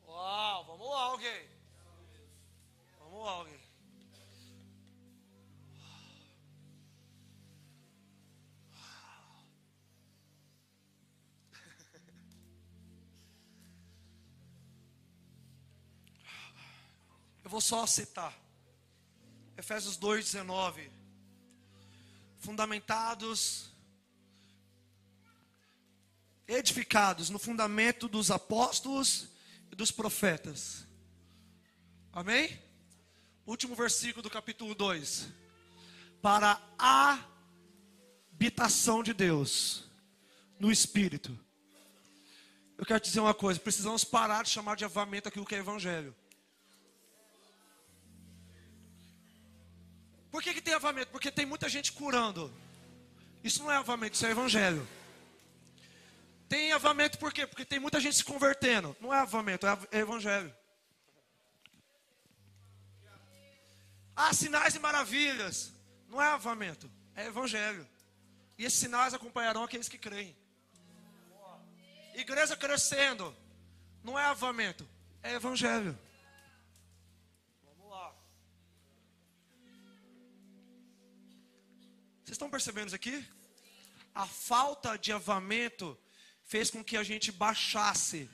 [0.06, 1.50] Uau, vamos lá, alguém.
[3.00, 3.60] Vamos lá, alguém.
[17.42, 18.49] Eu vou só citar.
[19.60, 20.90] Efésios 2:19.
[22.40, 23.74] Fundamentados
[26.48, 29.28] edificados no fundamento dos apóstolos
[29.70, 30.88] e dos profetas.
[32.14, 32.58] Amém?
[33.46, 35.28] Último versículo do capítulo 2.
[36.22, 37.20] Para a
[38.32, 39.84] habitação de Deus
[40.58, 41.38] no Espírito.
[42.78, 46.16] Eu quero dizer uma coisa: precisamos parar de chamar de avamento aquilo que é Evangelho.
[50.32, 51.12] Por que, que tem avamento?
[51.12, 52.54] Porque tem muita gente curando.
[53.44, 54.88] Isso não é avamento, isso é Evangelho.
[56.50, 57.46] Tem avamento por quê?
[57.46, 58.98] Porque tem muita gente se convertendo.
[59.00, 60.52] Não é avamento, é evangelho.
[64.16, 65.72] Ah, sinais e maravilhas.
[66.10, 67.88] Não é avamento, é evangelho.
[68.58, 70.36] E esses sinais acompanharão aqueles que creem.
[72.16, 73.36] Igreja crescendo.
[74.04, 74.90] Não é avamento,
[75.22, 75.98] é evangelho.
[82.40, 83.26] Estão percebendo isso aqui?
[84.16, 85.98] A falta de avamento
[86.46, 88.30] fez com que a gente baixasse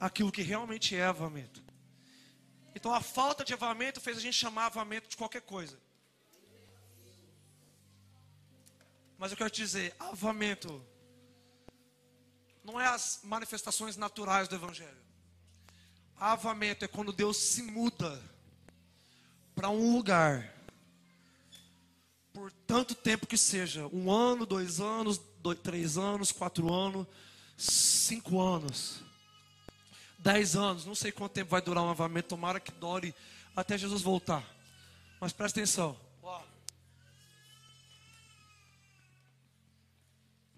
[0.00, 1.62] aquilo que realmente é avamento.
[2.74, 5.78] Então a falta de avamento fez a gente chamar avamento de qualquer coisa.
[9.18, 10.84] Mas eu quero te dizer, avamento
[12.64, 15.02] não é as manifestações naturais do evangelho.
[16.16, 18.20] Avamento é quando Deus se muda
[19.54, 20.61] para um lugar
[22.42, 27.06] por tanto tempo que seja um ano, dois anos, dois, três anos, quatro anos,
[27.56, 29.00] cinco anos,
[30.18, 33.14] dez anos, não sei quanto tempo vai durar um avamento, tomara que dure
[33.54, 34.44] até Jesus voltar.
[35.20, 35.96] Mas presta atenção.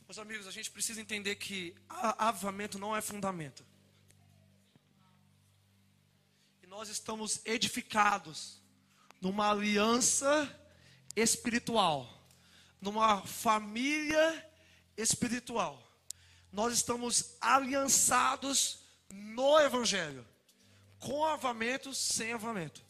[0.08, 3.62] Meus amigos, a gente precisa entender que avamento não é fundamento.
[6.62, 8.62] E nós estamos edificados
[9.20, 10.50] numa aliança
[11.16, 12.08] espiritual,
[12.80, 14.50] numa família
[14.96, 15.82] espiritual.
[16.52, 18.78] Nós estamos aliançados
[19.12, 20.26] no Evangelho,
[20.98, 22.82] com avamento, sem avamento.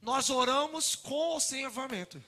[0.00, 2.22] Nós oramos com ou sem avamento.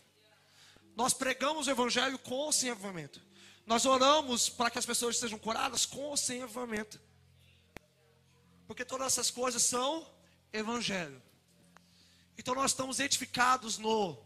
[0.97, 3.21] Nós pregamos o Evangelho com ou sem avamento.
[3.65, 7.01] Nós oramos para que as pessoas sejam curadas com ou sem avamento.
[8.67, 10.07] Porque todas essas coisas são
[10.53, 11.23] Evangelho.
[12.39, 14.17] Então nós estamos edificados no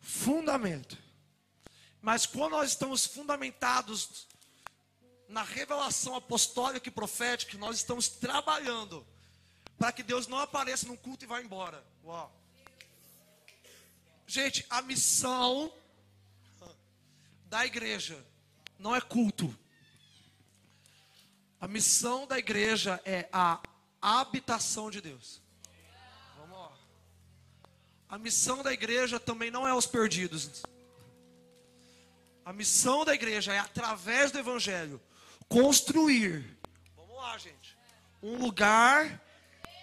[0.00, 0.96] fundamento.
[2.02, 4.26] Mas quando nós estamos fundamentados
[5.28, 9.06] na revelação apostólica e profética, nós estamos trabalhando
[9.78, 11.84] para que Deus não apareça num culto e vá embora.
[12.04, 12.34] Uau.
[14.26, 15.72] Gente, a missão
[17.46, 18.24] da igreja
[18.78, 19.56] não é culto.
[21.60, 23.60] A missão da igreja é a
[24.00, 25.42] habitação de Deus.
[28.10, 30.64] A missão da igreja também não é os perdidos.
[32.44, 35.00] A missão da igreja é, através do Evangelho,
[35.48, 36.58] construir.
[36.96, 37.78] Vamos lá, gente.
[38.20, 39.22] Um lugar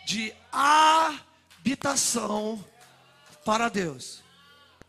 [0.05, 2.61] de habitação
[3.45, 4.21] para Deus.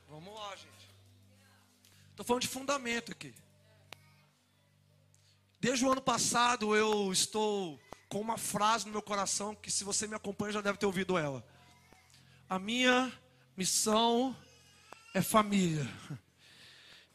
[0.08, 0.88] Vamos lá, gente.
[2.10, 3.32] Estou falando de fundamento aqui.
[5.60, 7.78] Desde o ano passado eu estou
[8.08, 11.16] com uma frase no meu coração que, se você me acompanha, já deve ter ouvido
[11.16, 11.46] ela.
[12.48, 13.12] A minha
[13.58, 14.36] Missão
[15.12, 15.84] é família.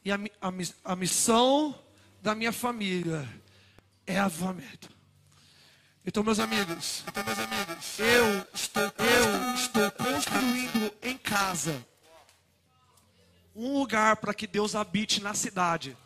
[0.04, 1.82] E a, a, a missão
[2.20, 3.26] da minha família
[4.06, 4.90] é avamento.
[6.04, 11.82] Então, meus amigos, então, meus amigos, eu estou, eu estou construindo em casa
[13.56, 15.96] um lugar para que Deus habite na cidade.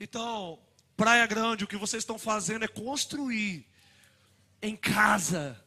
[0.00, 0.58] Então,
[0.96, 3.64] Praia Grande, o que vocês estão fazendo é construir
[4.60, 5.63] em casa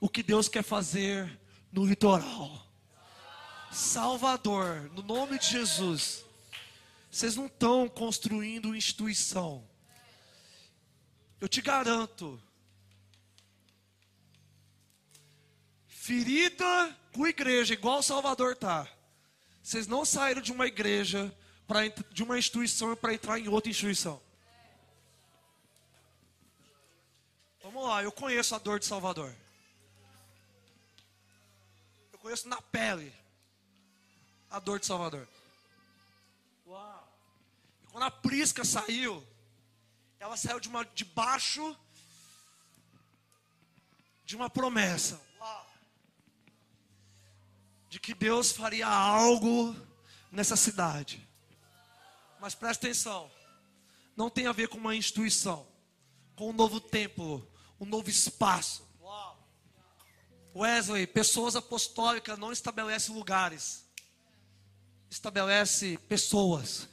[0.00, 1.40] o que Deus quer fazer
[1.72, 2.64] no litoral.
[3.72, 6.24] Salvador, no nome de Jesus.
[7.10, 9.68] Vocês não estão construindo instituição.
[11.40, 12.40] Eu te garanto.
[15.86, 18.88] Ferida com igreja, igual Salvador tá.
[19.62, 21.34] Vocês não saíram de uma igreja
[21.66, 24.20] para de uma instituição para entrar em outra instituição.
[27.62, 29.34] Vamos lá, eu conheço a dor de Salvador.
[32.24, 33.12] Conheço na pele
[34.50, 35.28] a dor de Salvador.
[36.66, 37.12] Uau.
[37.82, 39.22] E quando a Prisca saiu,
[40.18, 41.78] ela saiu de uma debaixo
[44.24, 45.20] de uma promessa.
[45.38, 45.70] Uau.
[47.90, 49.76] De que Deus faria algo
[50.32, 51.28] nessa cidade.
[52.40, 53.30] Mas preste atenção.
[54.16, 55.68] Não tem a ver com uma instituição,
[56.34, 57.46] com um novo templo,
[57.78, 58.88] um novo espaço.
[60.54, 63.84] Wesley, pessoas apostólicas não estabelece lugares,
[65.10, 66.88] estabelece pessoas.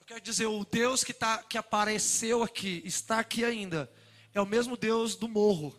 [0.00, 3.90] Eu quero dizer, o Deus que, tá, que apareceu aqui, está aqui ainda,
[4.34, 5.78] é o mesmo Deus do morro.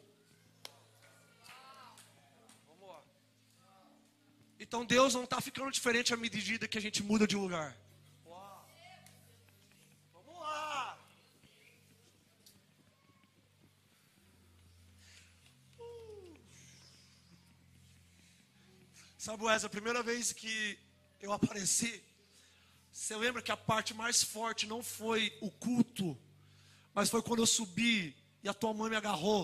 [4.57, 7.77] Então Deus não está ficando diferente à medida que a gente muda de lugar.
[19.25, 20.77] Sabe, Wes, a primeira vez que
[21.19, 21.99] eu apareci,
[22.91, 26.15] você lembra que a parte mais forte não foi o culto,
[26.93, 29.43] mas foi quando eu subi e a tua mãe me agarrou.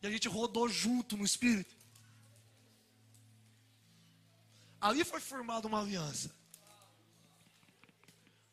[0.00, 1.74] E a gente rodou junto no espírito.
[4.80, 6.32] Ali foi formada uma aliança.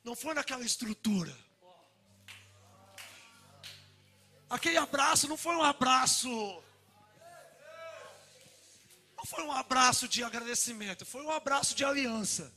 [0.03, 1.37] Não foi naquela estrutura.
[4.49, 6.63] Aquele abraço não foi um abraço.
[9.23, 12.53] Não foi um abraço de agradecimento, foi um abraço de aliança.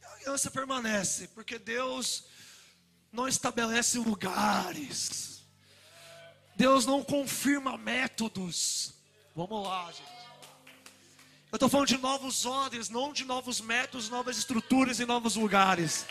[0.00, 2.24] E a aliança permanece, porque Deus
[3.12, 5.44] não estabelece lugares.
[6.56, 8.94] Deus não confirma métodos.
[9.36, 10.22] Vamos lá, gente.
[11.52, 16.06] Eu estou falando de novos ordens, não de novos métodos, novas estruturas e novos lugares.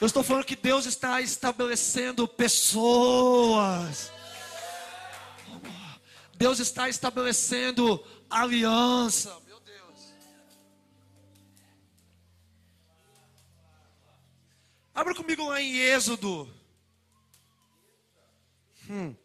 [0.00, 4.10] Eu estou falando que Deus está estabelecendo pessoas.
[6.44, 9.40] Deus está estabelecendo aliança.
[9.46, 10.12] Meu Deus.
[14.94, 16.46] Abra comigo lá em Êxodo.
[18.90, 19.16] Hum.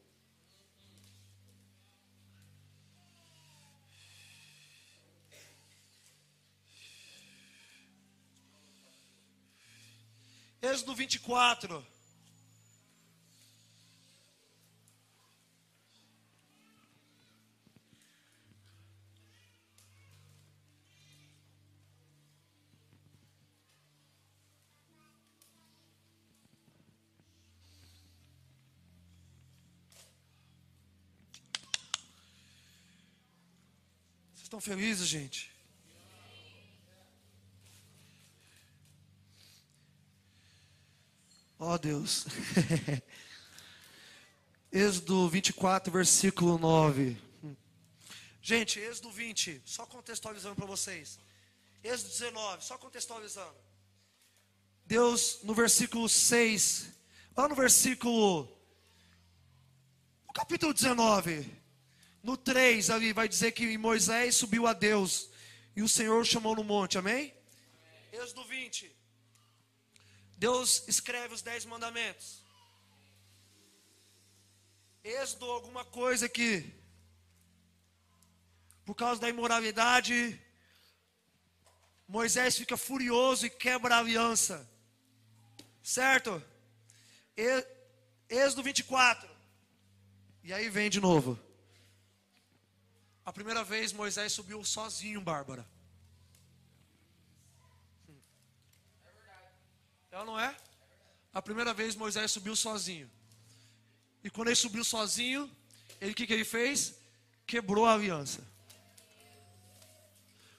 [10.62, 11.86] Êxodo 24.
[34.60, 35.52] Estão felizes, gente?
[41.58, 42.26] Ó oh, Deus.
[44.72, 47.18] Êxodo 24, versículo 9.
[48.42, 51.20] Gente, Êxodo 20, só contextualizando para vocês.
[51.84, 53.56] Êxodo 19, só contextualizando.
[54.86, 56.90] Deus, no versículo 6,
[57.36, 58.50] lá no versículo,
[60.28, 61.59] no capítulo 19,
[62.22, 65.30] no 3 ali, vai dizer que Moisés subiu a Deus
[65.76, 67.34] e o Senhor chamou no monte, amém?
[68.12, 68.96] Êxodo 20.
[70.38, 72.44] Deus escreve os dez mandamentos.
[75.04, 76.74] Êxodo alguma coisa que,
[78.86, 80.40] por causa da imoralidade,
[82.08, 84.70] Moisés fica furioso e quebra a aliança.
[85.82, 86.44] Certo?
[88.28, 89.30] Êxodo 24.
[90.44, 91.40] E aí vem de novo.
[93.30, 95.64] A primeira vez Moisés subiu sozinho, Bárbara.
[100.10, 100.58] Ela não é?
[101.32, 103.08] A primeira vez Moisés subiu sozinho.
[104.24, 105.48] E quando ele subiu sozinho,
[106.02, 106.96] ele que, que ele fez?
[107.46, 108.42] Quebrou a aliança.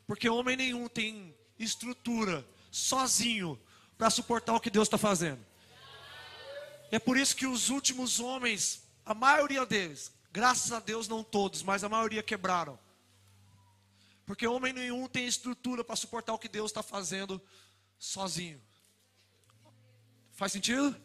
[0.06, 3.60] Porque homem nenhum tem estrutura sozinho
[3.98, 5.44] para suportar o que Deus está fazendo.
[6.92, 11.62] É por isso que os últimos homens, a maioria deles, graças a Deus não todos,
[11.62, 12.78] mas a maioria quebraram.
[14.24, 17.42] Porque homem nenhum tem estrutura para suportar o que Deus está fazendo
[17.98, 18.62] sozinho.
[20.32, 20.96] Faz sentido?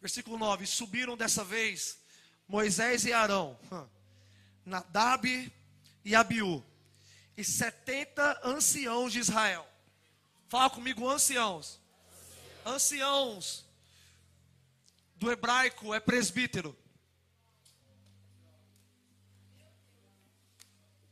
[0.00, 1.98] Versículo 9: Subiram dessa vez
[2.46, 3.58] Moisés e Arão,
[4.64, 5.52] Nadab
[6.04, 6.64] e Abiú,
[7.36, 9.66] e setenta anciãos de Israel.
[10.48, 11.80] Fala comigo, anciãos.
[12.64, 13.65] Anciãos.
[15.16, 16.76] Do hebraico é presbítero.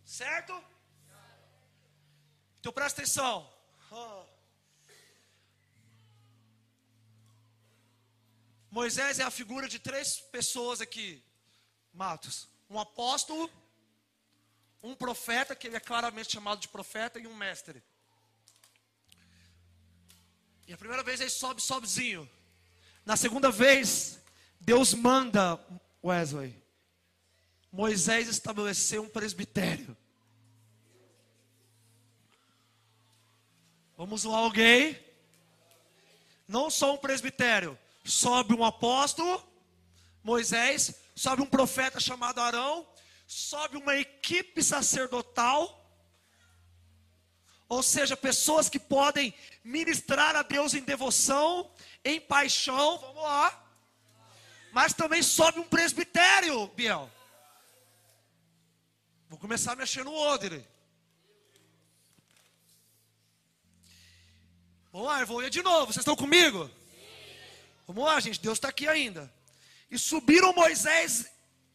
[0.05, 0.63] Certo?
[2.61, 3.53] Então presta atenção.
[8.71, 11.23] Moisés é a figura de três pessoas aqui,
[11.93, 13.49] Matos: um apóstolo,
[14.83, 17.83] um profeta, que ele é claramente chamado de profeta, e um mestre.
[20.67, 22.29] E a primeira vez ele sobe sozinho.
[23.05, 24.19] Na segunda vez,
[24.61, 25.61] Deus manda
[26.03, 26.55] Wesley.
[27.71, 29.97] Moisés estabeleceu um presbitério.
[33.97, 34.99] Vamos lá, alguém?
[36.49, 37.79] Não só um presbitério.
[38.05, 39.43] Sobe um apóstolo,
[40.23, 42.87] Moisés, sobe um profeta chamado Arão,
[43.27, 45.81] sobe uma equipe sacerdotal,
[47.69, 51.71] ou seja, pessoas que podem ministrar a Deus em devoção,
[52.05, 53.61] em paixão, vamos lá.
[54.73, 57.11] Mas também sobe um presbitério, Biel.
[59.29, 60.67] Vou começar a mexer no odre.
[64.93, 65.87] Vamos lá, eu vou ler de novo.
[65.87, 66.71] Vocês estão comigo?
[67.87, 68.41] Vamos lá, gente.
[68.41, 69.33] Deus está aqui ainda.
[69.91, 71.27] E subiram Moisés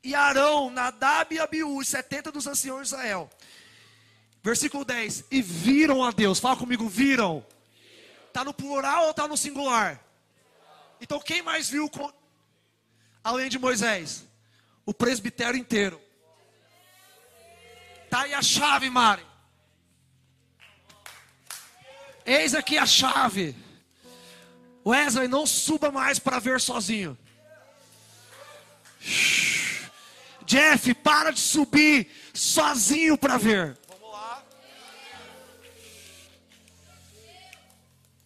[0.03, 3.29] e Arão, Nadab e Abiú, os 70 dos anciãos de Israel.
[4.41, 5.25] Versículo 10.
[5.31, 6.39] E viram a Deus.
[6.39, 7.45] Fala comigo, viram.
[8.27, 10.01] Está no plural ou está no singular?
[11.01, 12.11] Então quem mais viu com...
[13.23, 14.25] além de Moisés?
[14.85, 16.01] O presbitério inteiro.
[18.05, 19.25] Está aí a chave, Mari.
[22.25, 23.55] Eis aqui a chave.
[24.85, 27.17] Wesley, não suba mais para ver sozinho.
[30.45, 33.78] Jeff, para de subir sozinho para ver.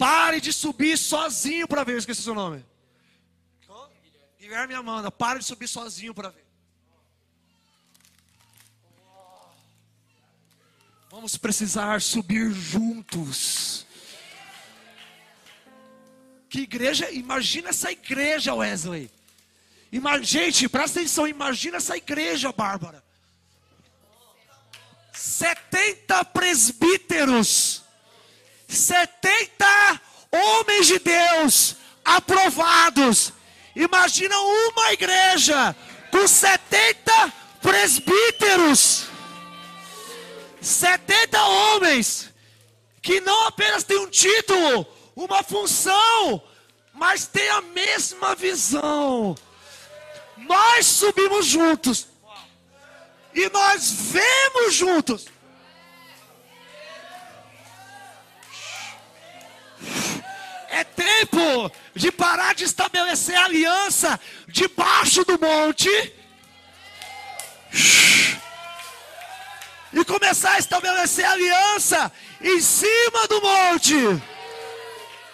[0.04, 1.97] Pare de subir sozinho para ver.
[1.97, 2.62] Esqueci seu nome.
[4.38, 6.45] Guilherme Amanda, pare de subir sozinho para ver.
[11.10, 13.88] Vamos precisar subir juntos.
[16.49, 19.10] Que igreja, imagina essa igreja, Wesley.
[19.89, 23.01] Ima, gente, presta atenção, imagina essa igreja, Bárbara.
[25.14, 27.73] 70 presbíteros,
[28.76, 30.02] 70
[30.32, 33.32] homens de Deus aprovados.
[33.76, 35.76] Imagina uma igreja
[36.12, 39.06] com 70 presbíteros,
[40.62, 42.30] 70 homens
[43.02, 46.42] que não apenas têm um título, uma função,
[46.94, 49.36] mas tem a mesma visão.
[50.38, 52.08] Nós subimos juntos
[53.34, 55.26] e nós vemos juntos.
[60.74, 65.90] É tempo de parar de estabelecer aliança debaixo do monte
[69.94, 72.12] e começar a estabelecer aliança
[72.42, 73.96] em cima do monte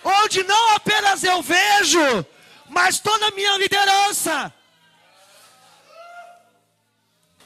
[0.03, 2.25] onde não apenas eu vejo,
[2.69, 4.53] mas toda a minha liderança,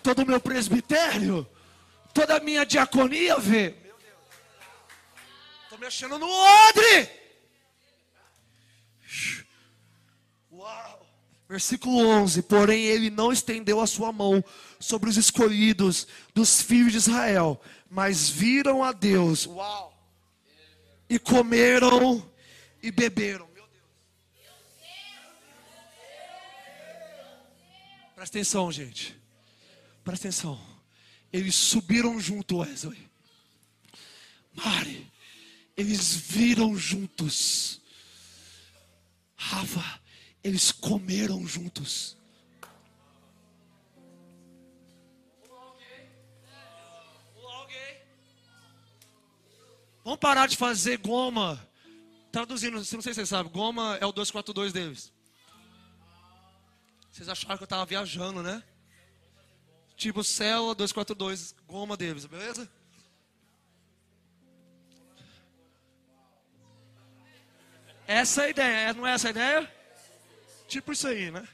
[0.01, 1.47] todo o meu presbitério,
[2.13, 3.75] toda a minha diaconia vê.
[5.63, 7.09] Estou mexendo no odre.
[10.51, 11.05] Uau.
[11.53, 14.43] Versículo 11: Porém, ele não estendeu a sua mão
[14.79, 19.45] sobre os escolhidos dos filhos de Israel, mas viram a Deus.
[19.45, 19.95] Uau.
[21.07, 22.27] E comeram
[22.81, 23.47] e beberam.
[23.53, 23.83] Meu Deus.
[28.15, 29.15] Presta atenção, gente.
[30.03, 30.59] Presta atenção.
[31.31, 33.07] Eles subiram junto, Wesley.
[34.55, 35.07] Mari,
[35.77, 37.79] eles viram juntos.
[39.35, 40.01] Rafa,
[40.43, 42.17] eles comeram juntos.
[50.03, 51.65] Vamos parar de fazer goma
[52.33, 55.13] Traduzindo, não sei se vocês sabem, goma é o 242 deles.
[57.11, 58.63] Vocês acharam que eu estava viajando, né?
[59.95, 62.67] Tipo célula 242, goma deles, beleza?
[68.07, 69.82] Essa é a ideia, não é essa a ideia?
[70.73, 71.47] Tipo isso aí, né?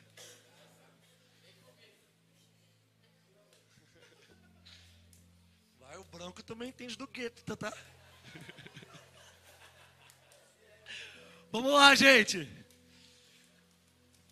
[5.77, 7.73] Vai, o branco também entende do gueto, tá?
[11.51, 12.47] Vamos lá, gente.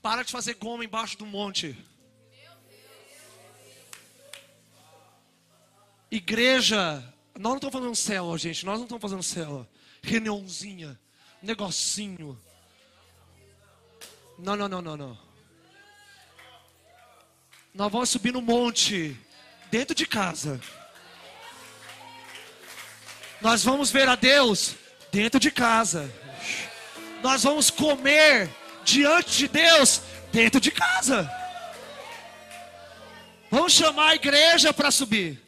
[0.01, 1.77] Para de fazer goma embaixo do monte.
[6.09, 8.65] Igreja, nós não estamos fazendo célula, gente.
[8.65, 9.69] Nós não estamos fazendo célula.
[10.01, 10.97] Reuniãozinha,
[11.41, 12.41] negocinho.
[14.38, 15.17] Não, não, não, não, não.
[17.73, 19.17] Nós vamos subir no monte,
[19.71, 20.59] dentro de casa.
[23.41, 24.75] Nós vamos ver a Deus
[25.11, 26.11] dentro de casa.
[27.21, 28.49] Nós vamos comer
[28.83, 31.29] diante de Deus dentro de casa.
[33.49, 35.41] Vamos chamar a igreja para subir.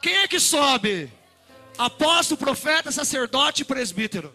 [0.00, 1.12] Quem é que sobe?
[1.78, 4.34] Apóstolo, profeta, sacerdote e presbítero.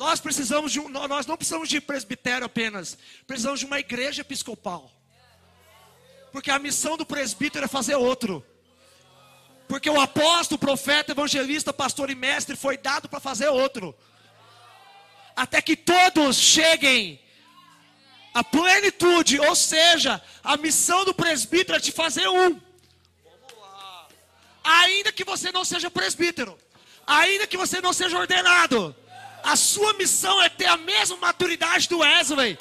[0.00, 2.96] Nós precisamos de um, nós não precisamos de presbitério apenas,
[3.26, 4.90] precisamos de uma igreja episcopal.
[6.32, 8.42] Porque a missão do presbítero é fazer outro.
[9.68, 13.94] Porque o apóstolo, profeta, evangelista, pastor e mestre foi dado para fazer outro.
[15.36, 17.20] Até que todos cheguem
[18.32, 22.58] à plenitude, ou seja, a missão do presbítero é te fazer um.
[24.64, 26.58] Ainda que você não seja presbítero,
[27.06, 28.96] ainda que você não seja ordenado,
[29.42, 32.58] a sua missão é ter a mesma maturidade do Wesley.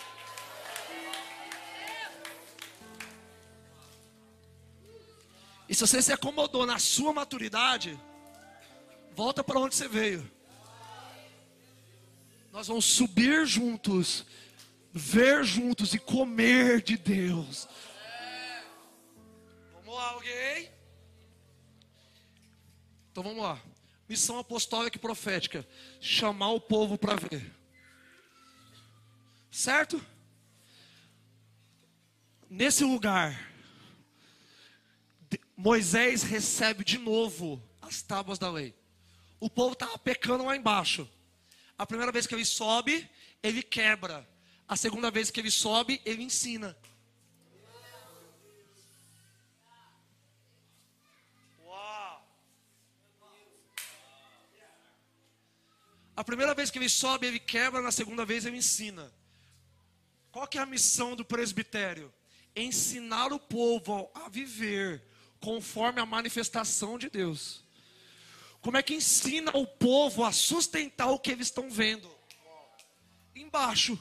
[5.68, 8.00] E se você se acomodou na sua maturidade,
[9.16, 10.30] volta para onde você veio.
[12.52, 14.26] Nós vamos subir juntos,
[14.92, 17.68] ver juntos e comer de Deus.
[19.74, 20.72] Vamos lá, alguém?
[23.12, 23.62] Então vamos lá.
[24.10, 25.66] Missão apostólica e profética:
[26.02, 27.54] chamar o povo para ver.
[29.52, 30.04] Certo?
[32.50, 33.48] Nesse lugar,
[35.56, 38.74] Moisés recebe de novo as tábuas da lei.
[39.40, 41.08] O povo estava pecando lá embaixo.
[41.78, 43.08] A primeira vez que ele sobe,
[43.44, 44.28] ele quebra.
[44.68, 46.76] A segunda vez que ele sobe, ele ensina.
[56.20, 59.10] A primeira vez que ele sobe, ele quebra, na segunda vez ele ensina.
[60.34, 62.14] Qual que é a missão do presbitério?
[62.54, 65.02] Ensinar o povo a viver
[65.40, 67.64] conforme a manifestação de Deus.
[68.60, 72.14] Como é que ensina o povo a sustentar o que eles estão vendo?
[73.34, 73.98] Embaixo.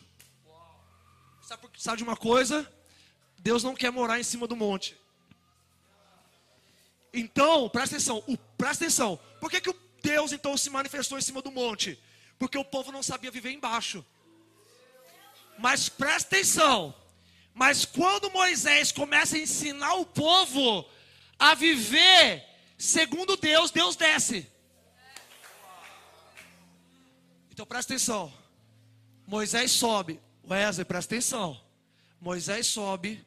[1.77, 2.69] Sabe, de uma coisa?
[3.39, 4.99] Deus não quer morar em cima do monte.
[7.12, 8.25] Então, presta atenção,
[8.57, 9.21] presta atenção.
[9.41, 11.97] Por que, que Deus então se manifestou em cima do monte?
[12.39, 14.05] Porque o povo não sabia viver embaixo.
[15.59, 16.95] Mas presta atenção.
[17.53, 20.89] Mas quando Moisés começa a ensinar o povo
[21.39, 22.45] a viver
[22.78, 24.49] segundo Deus, Deus desce.
[27.51, 28.32] Então presta atenção.
[29.26, 30.20] Moisés sobe.
[30.49, 31.61] Wesley, presta atenção.
[32.20, 33.26] Moisés sobe.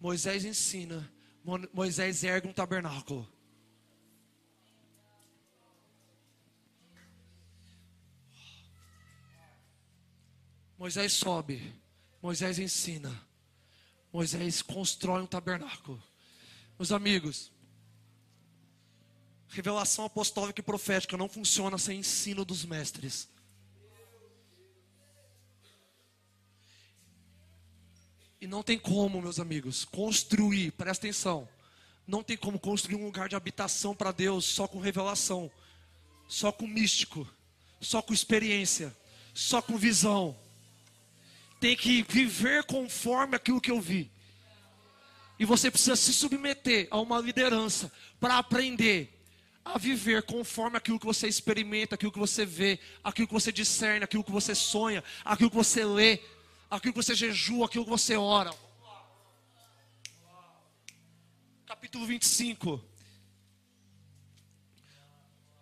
[0.00, 1.12] Moisés ensina.
[1.72, 3.28] Moisés ergue um tabernáculo.
[10.82, 11.72] Moisés sobe,
[12.20, 13.24] Moisés ensina,
[14.12, 16.02] Moisés constrói um tabernáculo.
[16.76, 17.52] Meus amigos,
[19.46, 23.28] revelação apostólica e profética não funciona sem ensino dos mestres.
[28.40, 31.48] E não tem como, meus amigos, construir, presta atenção,
[32.08, 35.48] não tem como construir um lugar de habitação para Deus só com revelação,
[36.26, 37.24] só com místico,
[37.80, 38.92] só com experiência,
[39.32, 40.36] só com visão
[41.62, 44.10] tem que viver conforme aquilo que eu vi.
[45.38, 49.16] E você precisa se submeter a uma liderança para aprender
[49.64, 54.02] a viver conforme aquilo que você experimenta, aquilo que você vê, aquilo que você discerne,
[54.02, 56.20] aquilo que você sonha, aquilo que você lê,
[56.68, 58.52] aquilo que você jejua, aquilo que você ora.
[61.64, 62.84] Capítulo 25.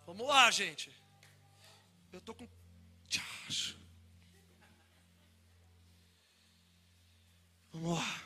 [0.07, 0.91] Vamos lá, gente.
[2.11, 2.47] Eu tô com.
[3.07, 3.23] Tchau.
[7.73, 8.21] Vamos lá.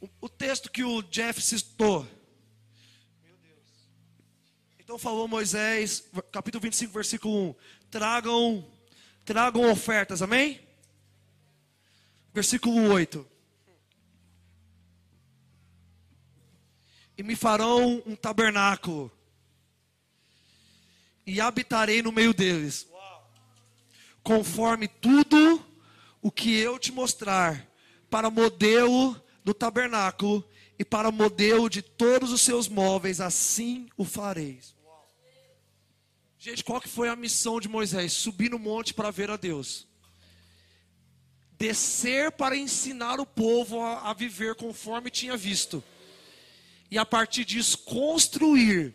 [0.00, 2.02] O, o texto que o Jeff citou.
[3.22, 3.60] Meu Deus.
[4.80, 7.54] Então falou Moisés, capítulo 25, versículo 1.
[7.90, 8.68] Tragam,
[9.24, 10.60] tragam ofertas, amém?
[12.34, 13.24] Versículo 8.
[17.16, 19.12] E me farão um tabernáculo,
[21.24, 22.88] e habitarei no meio deles,
[24.24, 25.64] conforme tudo
[26.22, 27.68] o que eu te mostrar
[28.08, 30.48] para modelo do tabernáculo
[30.78, 34.76] e para modelo de todos os seus móveis, assim o fareis.
[36.38, 38.12] Gente, qual que foi a missão de Moisés?
[38.12, 39.86] Subir no monte para ver a Deus.
[41.52, 45.82] Descer para ensinar o povo a, a viver conforme tinha visto.
[46.90, 48.94] E a partir disso construir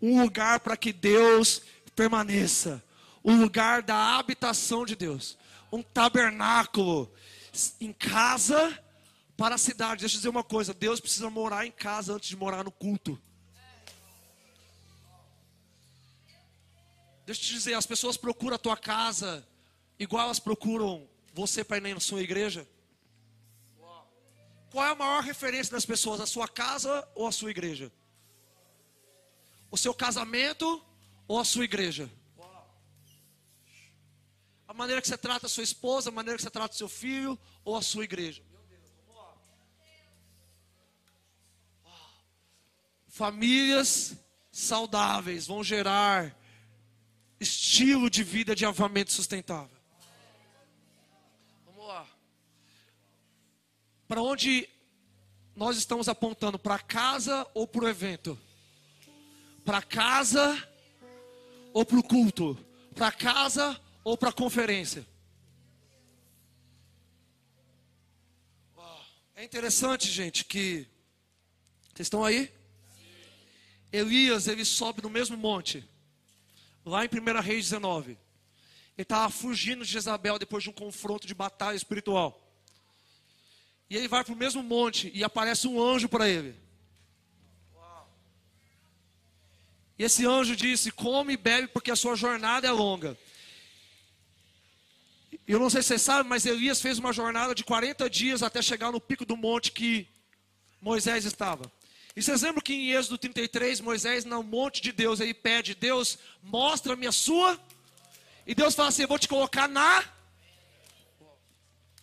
[0.00, 1.62] um lugar para que Deus
[1.94, 2.82] permaneça,
[3.22, 5.36] o lugar da habitação de Deus
[5.70, 7.12] um tabernáculo
[7.80, 8.82] em casa
[9.36, 10.00] para a cidade.
[10.00, 13.20] Deixa eu dizer uma coisa: Deus precisa morar em casa antes de morar no culto.
[17.24, 19.46] Deixa eu te dizer, as pessoas procuram a tua casa
[19.98, 22.66] igual elas procuram você para ir na sua igreja?
[24.70, 27.90] Qual é a maior referência das pessoas, a sua casa ou a sua igreja?
[29.70, 30.84] O seu casamento
[31.26, 32.10] ou a sua igreja?
[34.68, 36.90] A maneira que você trata a sua esposa, a maneira que você trata o seu
[36.90, 38.42] filho ou a sua igreja?
[43.08, 44.14] Famílias
[44.52, 46.36] saudáveis vão gerar
[47.40, 49.76] estilo de vida de avamento sustentável.
[51.64, 52.06] Vamos lá.
[54.06, 54.68] Para onde
[55.56, 56.58] nós estamos apontando?
[56.58, 58.38] Para casa ou para o evento?
[59.64, 60.68] Para casa
[61.72, 62.54] ou para o culto?
[62.94, 63.87] Para casa ou
[64.18, 65.06] para a conferência?
[69.34, 70.86] É interessante, gente, que.
[71.94, 72.52] Vocês estão aí?
[73.92, 75.88] Elias, ele sobe no mesmo monte
[76.84, 78.12] lá em 1 Reis 19.
[78.12, 78.18] Ele
[78.98, 82.44] estava fugindo de Jezabel depois de um confronto de batalha espiritual.
[83.88, 86.54] E ele vai para o mesmo monte e aparece um anjo para ele.
[89.98, 93.16] E esse anjo disse: Come e bebe, porque a sua jornada é longa.
[95.48, 98.60] Eu não sei se você sabe, mas Elias fez uma jornada de 40 dias até
[98.60, 100.06] chegar no pico do monte que
[100.78, 101.72] Moisés estava.
[102.14, 106.18] E vocês lembram que em Êxodo 33, Moisés, no monte de Deus, ele pede: Deus,
[106.42, 107.58] mostra-me a sua.
[108.46, 110.04] E Deus fala assim: Eu vou te colocar na.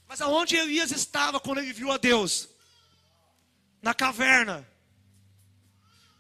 [0.08, 2.50] Mas aonde Elias estava quando ele viu a Deus?
[3.80, 4.68] Na caverna.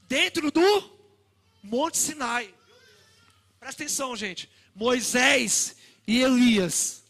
[0.07, 0.97] Dentro do
[1.63, 2.53] Monte Sinai.
[3.59, 4.47] Presta atenção, gente.
[4.76, 7.05] Moisés e Elias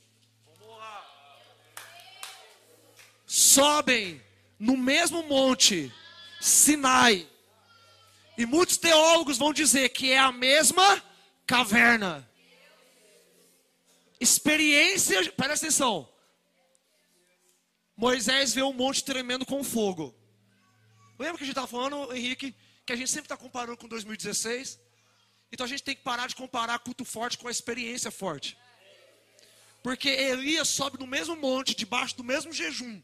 [3.35, 4.21] sobem
[4.57, 5.93] no mesmo monte
[6.39, 7.27] Sinai.
[8.37, 11.03] E muitos teólogos vão dizer que é a mesma
[11.45, 12.25] caverna.
[14.21, 16.07] Experiência, presta atenção.
[17.97, 20.15] Moisés vê um monte tremendo com fogo.
[21.19, 22.55] Lembra que a gente estava falando, Henrique,
[22.85, 24.79] que a gente sempre está comparando com 2016?
[25.51, 28.57] Então a gente tem que parar de comparar culto forte com a experiência forte.
[29.83, 33.01] Porque Elias sobe no mesmo monte, debaixo do mesmo jejum.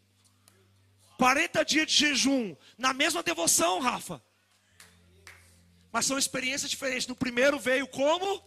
[1.21, 4.19] 40 dias de jejum, na mesma devoção, Rafa.
[5.91, 7.05] Mas são experiências diferentes.
[7.05, 8.43] No primeiro veio como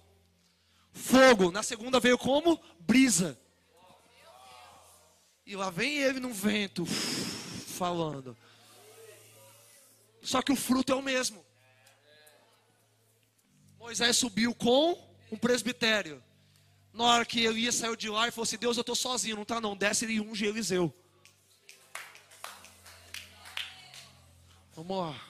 [0.92, 3.38] fogo, na segunda veio como brisa.
[5.46, 6.84] E lá vem ele no vento,
[7.78, 8.36] falando.
[10.20, 11.46] Só que o fruto é o mesmo.
[13.78, 15.00] Moisés subiu com
[15.30, 16.20] um presbitério.
[16.92, 19.44] Na hora que Elias saiu de lá e falou assim: Deus, eu estou sozinho, não
[19.44, 20.92] está não, desce e unge Eliseu.
[24.74, 25.20] Vamos lá.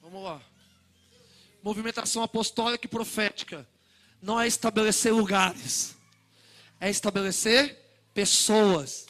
[0.00, 0.42] Vamos lá.
[1.62, 3.68] Movimentação apostólica e profética
[4.22, 5.94] não é estabelecer lugares,
[6.80, 7.76] é estabelecer
[8.14, 9.06] pessoas.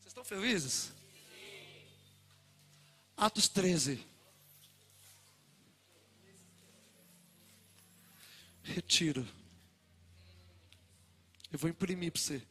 [0.00, 0.92] Vocês estão felizes?
[3.16, 4.06] Atos 13.
[8.62, 9.26] Retiro.
[11.50, 12.42] Eu vou imprimir para você.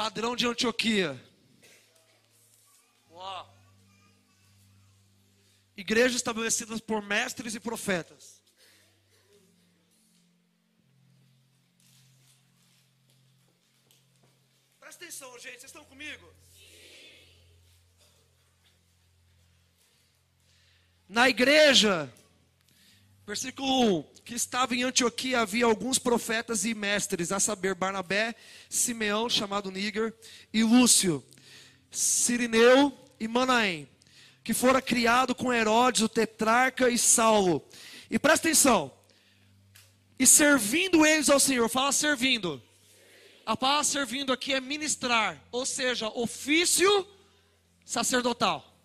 [0.00, 1.22] Padrão de Antioquia.
[3.10, 3.54] Uau.
[5.76, 8.42] Igrejas estabelecidas por mestres e profetas.
[14.80, 16.32] Presta atenção, gente, vocês estão comigo?
[21.06, 22.10] Na igreja,
[23.30, 28.34] versículo 1 que estava em Antioquia havia alguns profetas e mestres, a saber, Barnabé,
[28.68, 30.12] Simeão, chamado Níger,
[30.52, 31.24] e Lúcio,
[31.92, 33.88] Sirineu e Manaém,
[34.42, 37.64] que fora criado com Herodes, o tetrarca e Saulo.
[38.10, 38.92] E presta atenção,
[40.18, 42.60] e servindo eles ao Senhor, fala servindo.
[43.46, 47.06] A palavra servindo aqui é ministrar, ou seja, ofício
[47.84, 48.76] sacerdotal.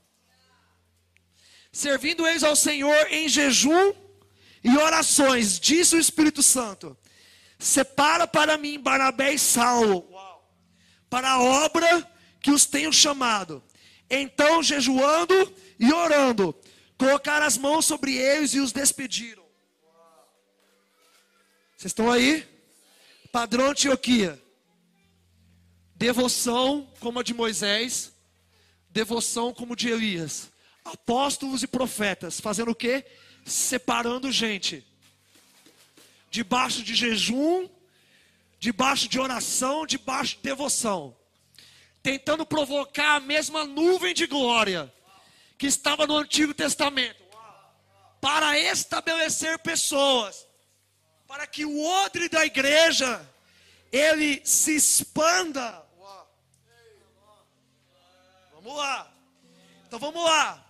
[1.71, 4.04] Servindo eles ao Senhor em jejum
[4.65, 6.97] e orações, disse o Espírito Santo:
[7.59, 10.09] separa para mim Barnabé e Saulo,
[11.07, 12.11] para a obra
[12.41, 13.63] que os tenho chamado.
[14.09, 16.55] Então, jejuando e orando,
[16.97, 19.45] colocaram as mãos sobre eles e os despediram.
[21.77, 22.43] Vocês estão aí?
[23.31, 24.41] Padrão Antioquia.
[25.95, 28.11] Devoção como a de Moisés,
[28.89, 30.49] devoção como de Elias.
[30.83, 33.05] Apóstolos e profetas, fazendo o quê?
[33.45, 34.85] Separando gente.
[36.29, 37.69] Debaixo de jejum,
[38.59, 41.15] debaixo de oração, debaixo de devoção,
[42.01, 44.91] tentando provocar a mesma nuvem de glória
[45.57, 47.23] que estava no Antigo Testamento,
[48.19, 50.45] para estabelecer pessoas,
[51.27, 53.25] para que o odre da igreja
[53.91, 55.85] ele se expanda.
[58.53, 59.13] Vamos lá.
[59.85, 60.64] Então vamos lá.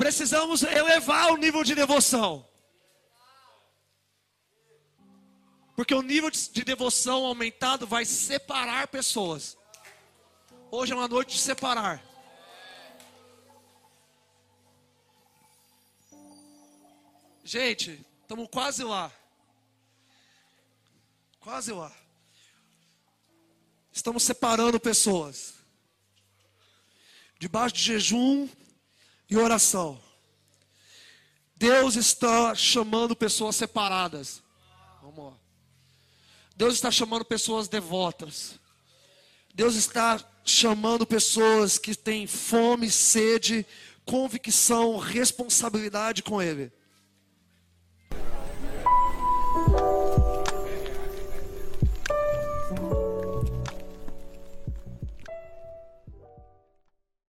[0.00, 2.48] Precisamos elevar o nível de devoção.
[5.76, 9.58] Porque o nível de devoção aumentado vai separar pessoas.
[10.70, 12.02] Hoje é uma noite de separar.
[17.44, 19.12] Gente, estamos quase lá.
[21.40, 21.94] Quase lá.
[23.92, 25.56] Estamos separando pessoas.
[27.38, 28.48] Debaixo de jejum
[29.30, 30.00] e oração.
[31.54, 34.42] Deus está chamando pessoas separadas.
[35.02, 35.38] Vamos lá.
[36.56, 38.58] Deus está chamando pessoas devotas.
[39.54, 43.66] Deus está chamando pessoas que têm fome, sede,
[44.04, 46.72] convicção, responsabilidade com Ele.